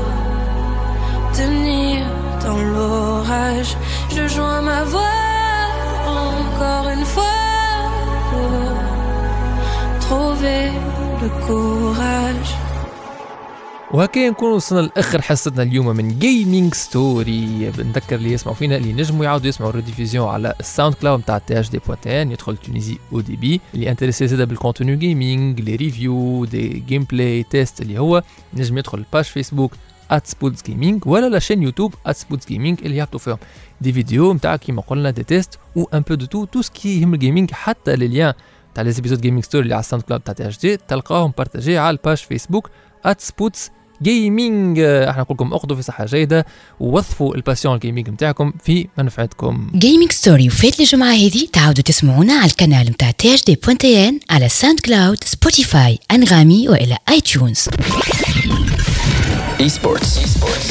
tenir 1.32 2.04
dans 2.44 2.58
l'orage. 2.72 3.76
Je 4.14 4.26
joins 4.28 4.62
ma 4.62 4.82
voix 4.84 5.20
encore 6.06 6.88
une 6.90 7.04
fois 7.04 7.38
pour 8.30 8.60
trouver 10.00 10.70
وهكا 13.94 14.30
نكون 14.30 14.52
وصلنا 14.52 14.80
لآخر 14.80 15.22
حصتنا 15.22 15.62
اليوم 15.62 15.86
من 15.86 16.18
Gaming 16.18 16.74
Story 16.74 17.72
بنذكر 17.78 18.16
اللي 18.16 18.32
يسمعوا 18.32 18.56
فينا 18.56 18.76
اللي 18.76 18.92
نجموا 18.92 19.24
يعاودوا 19.24 19.48
يسمعوا 19.48 19.70
ال 19.70 19.75
rediffusions 19.75 20.28
على 20.28 20.54
ال 20.60 20.94
SoundCloud 20.94 21.20
نتاع 21.20 21.38
THD 21.38 21.78
point 21.86 22.19
tn 22.19 22.32
يدخل 22.32 22.56
تونيزي 22.56 22.98
أو 23.12 23.20
دي 23.20 23.36
بي 23.36 23.60
اللي 23.74 23.90
intéressé 23.90 24.26
زاده 24.26 24.44
بال 24.44 24.96
contenu 24.96 25.60
gaming 25.60 25.76
les 25.76 26.44
reviews 26.44 26.68
des 26.68 27.04
gameplay 27.04 27.42
tests 27.42 27.80
اللي 27.80 27.98
هو 27.98 28.22
نجم 28.54 28.78
يدخل 28.78 28.98
ال 28.98 29.24
page 29.24 29.72
Facebook 30.10 30.26
Esports 30.26 30.62
Gaming 30.62 31.06
ولا 31.06 31.28
la 31.28 31.38
chaîne 31.38 31.62
YouTube 31.62 31.94
Esports 32.12 32.46
Gaming 32.46 32.78
اللي 32.84 32.96
يهبطوا 32.96 33.18
فيهم 33.18 33.38
des 33.80 33.92
vidéos 33.92 34.34
نتاع 34.34 34.56
كيما 34.56 34.82
قلنا 34.82 35.10
des 35.10 35.22
tests 35.22 35.58
و 35.76 35.84
un 35.94 36.00
peu 36.00 36.14
de 36.14 36.26
tout 36.26 36.44
tout 36.44 36.62
ce 36.62 36.78
qui 36.78 37.00
يهم 37.00 37.14
ال 37.14 37.19
gaming 37.19 37.50
حتى 37.50 37.96
les 37.96 38.08
liens 38.08 38.32
تاع 38.74 38.84
les 38.84 38.92
épisodes 38.92 39.20
Gaming 39.20 39.44
Story 39.44 39.62
اللي 39.62 39.74
على 39.74 39.80
ال 39.80 40.04
SoundCloud 40.04 40.22
تاع 40.22 40.34
THD 40.34 40.76
تلقاهم 40.76 41.32
partagés 41.38 41.78
على 41.78 41.96
ال 41.96 42.16
page 42.16 42.70
Facebook 43.04 43.20
Esports 43.20 43.70
Gaming 44.02 44.78
إحنا 44.80 45.22
نقول 45.22 45.34
لكم 45.36 45.54
اخذوا 45.54 45.76
في 45.76 45.82
صحة 45.82 46.04
جيدة 46.04 46.46
ووظفوا 46.80 47.34
ال 47.34 47.39
passion 47.39 47.74
ال 47.74 47.80
gaming 47.80 48.10
نتاعكم 48.10 48.52
في 48.64 48.88
منفعتكم. 48.98 49.70
Gaming 49.74 50.12
Story 50.12 50.46
وفات 50.48 50.80
الجمعة 50.80 51.12
هذه 51.12 51.46
تعاودوا 51.52 51.82
تسمعونا 51.82 52.32
على 52.34 52.50
القناه 52.50 52.82
نتاع 52.82 53.10
THD 53.10 53.58
point 53.64 54.04
tn 54.04 54.20
على 54.30 54.48
SoundCloud 54.48 55.24
Spotify 55.24 55.98
Anghami 56.10 56.68
وإلى 56.68 56.96
iTunes 57.08 57.68
Esports. 59.59 60.11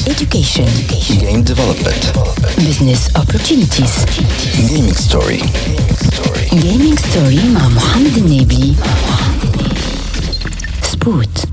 Education. 0.09 0.67
Game 1.21 1.43
development. 1.43 2.03
Business 2.57 3.09
opportunities. 3.15 3.95
Gaming 4.71 4.95
story. 4.95 5.41
Gaming 6.51 6.97
story 6.97 7.45
مع 7.55 7.69
محمد 7.69 8.17
النبي. 8.17 8.75
سبوت 10.83 11.45